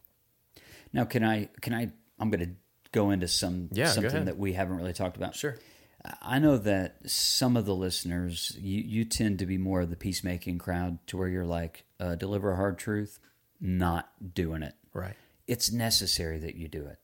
Now, 0.93 1.05
can 1.05 1.23
I 1.23 1.49
can 1.61 1.73
I 1.73 1.91
I'm 2.19 2.29
going 2.29 2.45
to 2.45 2.55
go 2.91 3.09
into 3.09 3.27
some 3.27 3.69
Yeah, 3.71 3.87
something 3.87 4.25
that 4.25 4.37
we 4.37 4.53
haven't 4.53 4.77
really 4.77 4.93
talked 4.93 5.17
about. 5.17 5.35
sure. 5.35 5.57
I 6.21 6.37
know 6.39 6.57
that 6.57 6.97
some 7.09 7.55
of 7.55 7.65
the 7.65 7.73
listeners, 7.73 8.57
you, 8.59 8.81
you 8.81 9.05
tend 9.05 9.39
to 9.39 9.45
be 9.45 9.57
more 9.57 9.81
of 9.81 9.89
the 9.89 9.95
peacemaking 9.95 10.57
crowd 10.57 10.99
to 11.07 11.15
where 11.17 11.29
you're 11.29 11.45
like, 11.45 11.85
uh, 11.97 12.15
deliver 12.15 12.51
a 12.51 12.55
hard 12.57 12.77
truth, 12.77 13.19
not 13.61 14.11
doing 14.33 14.63
it. 14.63 14.75
Right. 14.93 15.15
It's 15.47 15.71
necessary 15.71 16.39
that 16.39 16.55
you 16.55 16.67
do 16.67 16.85
it. 16.85 16.99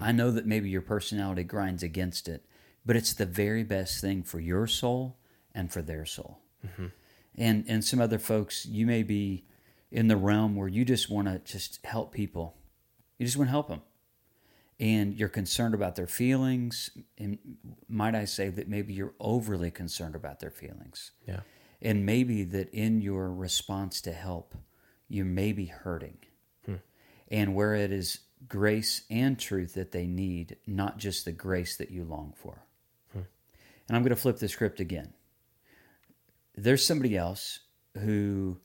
I 0.00 0.10
know 0.10 0.32
that 0.32 0.44
maybe 0.44 0.68
your 0.68 0.82
personality 0.82 1.44
grinds 1.44 1.84
against 1.84 2.26
it, 2.26 2.44
but 2.84 2.96
it's 2.96 3.12
the 3.12 3.26
very 3.26 3.62
best 3.62 4.00
thing 4.00 4.24
for 4.24 4.40
your 4.40 4.66
soul 4.66 5.18
and 5.54 5.70
for 5.70 5.82
their 5.82 6.04
soul. 6.04 6.40
And 7.36 7.64
and 7.68 7.84
some 7.84 8.00
other 8.00 8.18
folks, 8.18 8.66
you 8.66 8.86
may 8.86 9.04
be 9.04 9.44
in 9.92 10.08
the 10.08 10.16
realm 10.16 10.56
where 10.56 10.66
you 10.66 10.84
just 10.84 11.08
want 11.08 11.28
to 11.28 11.38
just 11.52 11.78
help 11.84 12.12
people. 12.12 12.56
You 13.18 13.26
just 13.26 13.36
want 13.36 13.48
to 13.48 13.52
help 13.52 13.68
them 13.68 13.82
and 14.80 15.14
you're 15.14 15.28
concerned 15.28 15.74
about 15.74 15.96
their 15.96 16.06
feelings 16.06 16.90
and 17.16 17.38
might 17.88 18.14
i 18.14 18.24
say 18.24 18.48
that 18.48 18.68
maybe 18.68 18.92
you're 18.92 19.14
overly 19.18 19.70
concerned 19.70 20.14
about 20.14 20.40
their 20.40 20.50
feelings. 20.50 21.12
Yeah. 21.26 21.40
and 21.82 22.04
maybe 22.06 22.44
that 22.44 22.72
in 22.72 23.00
your 23.00 23.32
response 23.32 24.00
to 24.02 24.12
help 24.12 24.54
you 25.08 25.24
may 25.24 25.52
be 25.52 25.66
hurting. 25.66 26.18
Hmm. 26.66 26.74
And 27.28 27.54
where 27.54 27.74
it 27.74 27.90
is 27.90 28.18
grace 28.46 29.02
and 29.08 29.38
truth 29.38 29.74
that 29.74 29.92
they 29.92 30.06
need 30.06 30.56
not 30.66 30.98
just 30.98 31.24
the 31.24 31.32
grace 31.32 31.76
that 31.76 31.90
you 31.90 32.04
long 32.04 32.34
for. 32.36 32.62
Hmm. 33.12 33.22
And 33.88 33.96
i'm 33.96 34.02
going 34.02 34.14
to 34.14 34.16
flip 34.16 34.38
the 34.38 34.48
script 34.48 34.80
again. 34.80 35.14
There's 36.54 36.84
somebody 36.84 37.16
else 37.16 37.60
who 37.96 38.58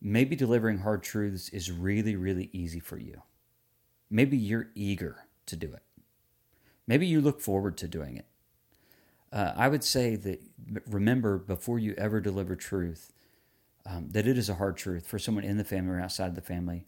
maybe 0.00 0.36
delivering 0.36 0.78
hard 0.78 1.02
truths 1.02 1.48
is 1.50 1.70
really 1.70 2.16
really 2.16 2.48
easy 2.52 2.80
for 2.80 2.98
you 2.98 3.22
maybe 4.10 4.36
you're 4.36 4.68
eager 4.74 5.24
to 5.46 5.56
do 5.56 5.72
it. 5.72 5.82
Maybe 6.86 7.06
you 7.06 7.20
look 7.20 7.40
forward 7.40 7.76
to 7.78 7.88
doing 7.88 8.16
it. 8.16 8.26
Uh, 9.32 9.52
I 9.56 9.68
would 9.68 9.84
say 9.84 10.16
that 10.16 10.42
remember 10.88 11.38
before 11.38 11.78
you 11.78 11.94
ever 11.96 12.20
deliver 12.20 12.56
truth 12.56 13.12
um, 13.86 14.08
that 14.10 14.26
it 14.26 14.36
is 14.36 14.48
a 14.48 14.54
hard 14.54 14.76
truth 14.76 15.06
for 15.06 15.18
someone 15.18 15.44
in 15.44 15.56
the 15.56 15.64
family 15.64 15.92
or 15.94 16.00
outside 16.00 16.26
of 16.26 16.34
the 16.34 16.40
family. 16.40 16.84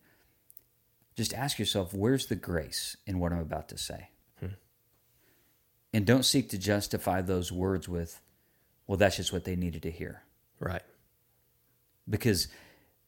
Just 1.15 1.33
ask 1.35 1.59
yourself, 1.59 1.95
where's 1.95 2.27
the 2.27 2.35
grace 2.37 2.97
in 3.07 3.19
what 3.19 3.33
I'm 3.33 3.39
about 3.41 3.69
to 3.69 3.79
say? 3.79 4.09
And 5.95 6.07
don't 6.07 6.25
seek 6.25 6.49
to 6.49 6.59
justify 6.59 7.21
those 7.21 7.53
words 7.53 7.87
with, 7.87 8.23
well, 8.87 8.97
that's 8.97 9.17
just 9.17 9.31
what 9.31 9.45
they 9.45 9.57
needed 9.57 9.83
to 9.83 9.91
hear 9.91 10.23
Right. 10.59 10.81
because 12.09 12.49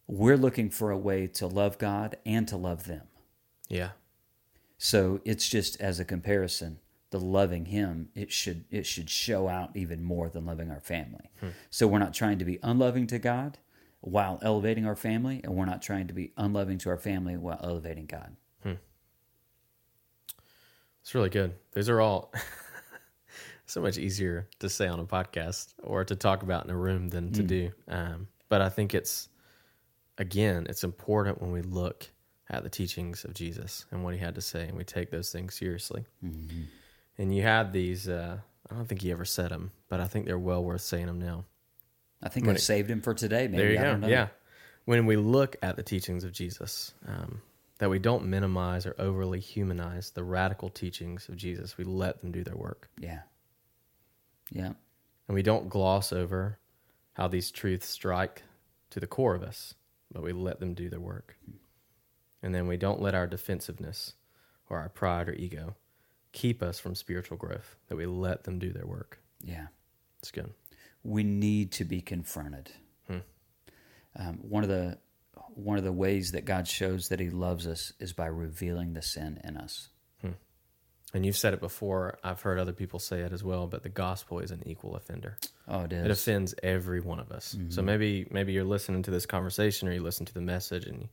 we're 0.07 0.37
looking 0.37 0.68
for 0.68 0.90
a 0.90 0.98
way 0.98 1.27
to 1.29 1.46
love 1.46 1.79
God 1.79 2.16
and 2.27 2.46
to 2.48 2.59
love 2.59 2.85
them. 2.85 3.00
Yeah. 3.70 3.92
So 4.85 5.23
it's 5.25 5.49
just 5.49 5.81
as 5.81 5.99
a 5.99 6.05
comparison, 6.05 6.79
the 7.09 7.18
loving 7.18 7.64
Him 7.64 8.11
it 8.14 8.31
should 8.31 8.66
it 8.70 8.85
should 8.85 9.09
show 9.09 9.49
out 9.49 9.75
even 9.75 10.03
more 10.03 10.29
than 10.29 10.44
loving 10.44 10.70
our 10.70 10.79
family. 10.79 11.31
Hmm. 11.40 11.49
So 11.70 11.87
we're 11.87 12.01
not 12.01 12.12
trying 12.12 12.38
to 12.40 12.44
be 12.44 12.59
unloving 12.62 13.07
to 13.07 13.18
God 13.18 13.57
while 14.03 14.38
elevating 14.42 14.85
our 14.85 14.94
family, 14.94 15.40
and 15.42 15.55
we're 15.55 15.64
not 15.64 15.81
trying 15.81 16.09
to 16.09 16.12
be 16.12 16.33
unloving 16.37 16.77
to 16.81 16.90
our 16.90 16.99
family 16.99 17.38
while 17.38 17.59
elevating 17.64 18.05
God. 18.05 18.37
Hmm. 18.62 18.75
It's 21.01 21.14
really 21.14 21.31
good. 21.31 21.55
Those 21.73 21.88
are 21.88 22.03
all 22.03 22.35
so 23.64 23.81
much 23.81 23.97
easier 23.97 24.51
to 24.59 24.68
say 24.68 24.87
on 24.87 25.01
a 25.01 25.07
podcast 25.07 25.73
or 25.83 26.05
to 26.05 26.14
talk 26.14 26.42
about 26.42 26.66
in 26.66 26.70
a 26.70 26.77
room 26.77 27.09
than 27.09 27.33
to 27.33 27.40
hmm. 27.40 27.47
do. 27.47 27.70
Um, 27.88 28.29
but 28.51 28.61
I 28.61 28.68
think 28.68 28.92
it's, 28.92 29.31
again, 30.18 30.66
it's 30.68 30.85
important 30.85 31.40
when 31.40 31.53
we 31.53 31.62
look 31.62 32.11
at 32.50 32.62
the 32.62 32.68
teachings 32.70 33.24
of 33.24 33.35
Jesus 33.35 33.87
and 33.90 34.04
what 34.04 34.14
he 34.14 34.20
had 34.20 34.35
to 34.35 34.40
say 34.40 34.68
and 34.68 34.76
we 34.76 34.85
take 34.85 35.11
those 35.11 35.30
things 35.33 35.54
seriously. 35.54 36.04
And 37.18 37.35
you 37.35 37.42
had 37.42 37.72
these, 37.72 38.09
uh, 38.09 38.38
I 38.70 38.74
don't 38.74 38.87
think 38.87 39.02
he 39.02 39.11
ever 39.12 39.24
said 39.24 39.50
them, 39.50 39.70
but 39.88 40.00
I 40.00 40.07
think 40.07 40.26
they're 40.26 40.38
well 40.38 40.62
worth 40.64 40.83
saying 40.83 41.07
them 41.07 41.18
now. 41.20 41.44
I 42.22 42.28
think 42.28 42.46
When 42.46 42.54
I've 42.57 42.61
it- 42.61 42.62
saved 42.64 42.90
him 42.90 43.00
for 43.00 43.14
today. 43.14 43.46
Maybe 43.48 43.57
There 43.62 43.72
you 43.72 43.78
I 43.78 43.83
go. 43.83 43.90
don't 43.92 44.00
know. 44.00 44.09
Yeah. 44.09 44.28
When 44.85 45.07
we 45.07 45.16
look 45.16 45.57
at 45.62 45.76
the 45.76 45.83
teachings 45.83 46.24
of 46.24 46.33
Jesus, 46.33 46.92
um, 47.07 47.40
that 47.78 47.88
we 47.90 47.98
don't 47.98 48.26
minimize 48.26 48.85
or 48.87 48.94
overly 48.98 49.40
humanize 49.40 50.11
the 50.11 50.22
radical 50.24 50.68
teachings 50.68 51.28
of 51.28 51.37
Jesus, 51.37 51.78
we 51.78 51.85
let 51.85 52.20
them 52.20 52.30
do 52.33 52.44
their 52.44 52.57
work. 52.57 52.90
yeah, 52.98 53.22
yeah. 54.50 54.72
And 55.26 55.35
we 55.35 55.42
don't 55.42 55.70
gloss 55.70 56.12
over 56.12 56.59
how 57.14 57.28
these 57.28 57.50
truths 57.50 57.88
strike 57.88 58.42
to 58.90 59.00
the 59.00 59.07
core 59.07 59.35
of 59.35 59.42
us, 59.42 59.74
but 60.12 60.22
we 60.22 60.33
let 60.33 60.61
them 60.61 60.74
do 60.74 60.90
their 60.90 61.00
work. 61.00 61.37
And 62.44 62.54
then 62.54 62.66
we 62.68 62.76
don't 62.76 63.00
let 63.00 63.14
our 63.14 63.26
defensiveness 63.26 64.12
or 64.68 64.78
our 64.78 64.88
pride 64.90 65.28
or 65.28 65.33
ego 65.33 65.74
keep 66.33 66.62
us 66.62 66.78
from 66.78 66.94
spiritual 66.94 67.38
growth, 67.38 67.76
that 67.88 67.96
we 67.96 68.07
let 68.07 68.44
them 68.44 68.59
do 68.59 68.70
their 68.72 68.87
work. 68.87 69.18
yeah. 69.42 69.66
It's 70.20 70.30
good. 70.30 70.52
we 71.02 71.22
need 71.22 71.72
to 71.72 71.85
be 71.85 72.00
confronted. 72.00 72.70
Hmm. 73.09 73.18
Um, 74.16 74.38
one 74.42 74.62
of 74.62 74.68
the 74.70 74.98
one 75.54 75.76
of 75.78 75.85
the 75.85 75.92
ways 75.92 76.33
that 76.33 76.44
God 76.46 76.66
shows 76.66 77.09
that 77.09 77.20
He 77.20 77.28
loves 77.30 77.66
us 77.66 77.92
is 78.00 78.12
by 78.14 78.26
revealing 78.26 78.94
the 78.94 79.02
sin 79.02 79.40
in 79.44 79.57
us. 79.57 79.88
And 81.12 81.24
you've 81.24 81.37
said 81.37 81.54
it 81.54 81.61
before. 81.61 82.18
I've 82.24 82.40
heard 82.40 82.59
other 82.59 82.72
people 82.72 82.98
say 82.98 83.20
it 83.20 83.33
as 83.33 83.44
well, 83.44 83.68
but 83.68 83.85
the 83.85 83.88
gospel 83.88 84.40
is 84.40 84.50
an 84.50 84.64
equal 84.66 84.96
offender. 84.96 85.37
Oh, 85.68 85.83
it 85.83 85.92
is. 85.92 86.04
it 86.07 86.11
offends 86.11 86.54
every 86.61 87.00
one 87.00 87.20
of 87.20 87.30
us. 87.30 87.57
So 87.68 87.83
maybe 87.83 88.26
maybe 88.33 88.52
you're 88.52 88.64
listening 88.64 89.02
to 89.04 89.12
this 89.12 89.24
conversation 89.24 89.87
or 89.88 89.92
you 89.92 90.02
listen 90.02 90.26
to 90.26 90.35
the 90.35 90.40
message 90.40 90.87
and 90.87 91.09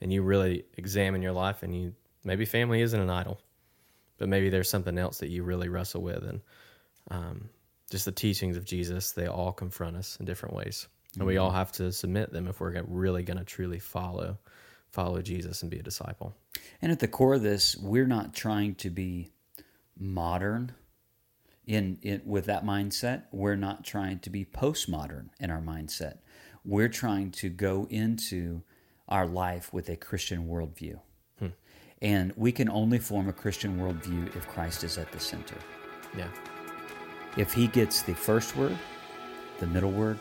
and 0.00 0.12
you 0.12 0.22
really 0.22 0.64
examine 0.76 1.22
your 1.22 1.32
life 1.32 1.62
and 1.62 1.74
you 1.74 1.94
maybe 2.24 2.44
family 2.44 2.80
isn't 2.80 3.00
an 3.00 3.10
idol, 3.10 3.40
but 4.18 4.28
maybe 4.28 4.48
there's 4.48 4.70
something 4.70 4.98
else 4.98 5.18
that 5.18 5.28
you 5.28 5.42
really 5.42 5.68
wrestle 5.68 6.02
with 6.02 6.24
and 6.24 6.40
um, 7.10 7.48
just 7.90 8.04
the 8.04 8.12
teachings 8.12 8.56
of 8.56 8.64
Jesus, 8.64 9.12
they 9.12 9.26
all 9.26 9.52
confront 9.52 9.96
us 9.96 10.16
in 10.18 10.26
different 10.26 10.54
ways, 10.54 10.88
and 11.16 11.26
we 11.26 11.36
all 11.36 11.50
have 11.50 11.70
to 11.72 11.92
submit 11.92 12.32
them 12.32 12.48
if 12.48 12.60
we're 12.60 12.82
really 12.88 13.22
going 13.22 13.38
to 13.38 13.44
truly 13.44 13.78
follow 13.78 14.38
follow 14.90 15.20
Jesus 15.20 15.62
and 15.62 15.70
be 15.70 15.78
a 15.78 15.82
disciple. 15.82 16.34
And 16.80 16.90
at 16.90 17.00
the 17.00 17.08
core 17.08 17.34
of 17.34 17.42
this, 17.42 17.76
we're 17.76 18.06
not 18.06 18.34
trying 18.34 18.76
to 18.76 18.88
be 18.88 19.30
modern 19.98 20.72
in, 21.66 21.98
in 22.02 22.22
with 22.24 22.46
that 22.46 22.64
mindset. 22.64 23.24
We're 23.30 23.56
not 23.56 23.84
trying 23.84 24.20
to 24.20 24.30
be 24.30 24.44
postmodern 24.44 25.28
in 25.38 25.50
our 25.50 25.60
mindset. 25.60 26.18
We're 26.64 26.88
trying 26.88 27.30
to 27.32 27.50
go 27.50 27.86
into 27.90 28.62
our 29.08 29.26
life 29.26 29.72
with 29.72 29.88
a 29.88 29.96
Christian 29.96 30.48
worldview. 30.48 30.98
Hmm. 31.38 31.48
And 32.02 32.32
we 32.36 32.52
can 32.52 32.68
only 32.68 32.98
form 32.98 33.28
a 33.28 33.32
Christian 33.32 33.78
worldview 33.78 34.34
if 34.36 34.48
Christ 34.48 34.84
is 34.84 34.98
at 34.98 35.10
the 35.12 35.20
center. 35.20 35.56
Yeah. 36.16 36.28
If 37.36 37.52
he 37.52 37.66
gets 37.66 38.02
the 38.02 38.14
first 38.14 38.56
word, 38.56 38.76
the 39.58 39.66
middle 39.66 39.92
word, 39.92 40.18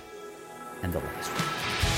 and 0.84 0.94
the 0.94 1.00
last 1.00 1.32
word. 1.32 1.95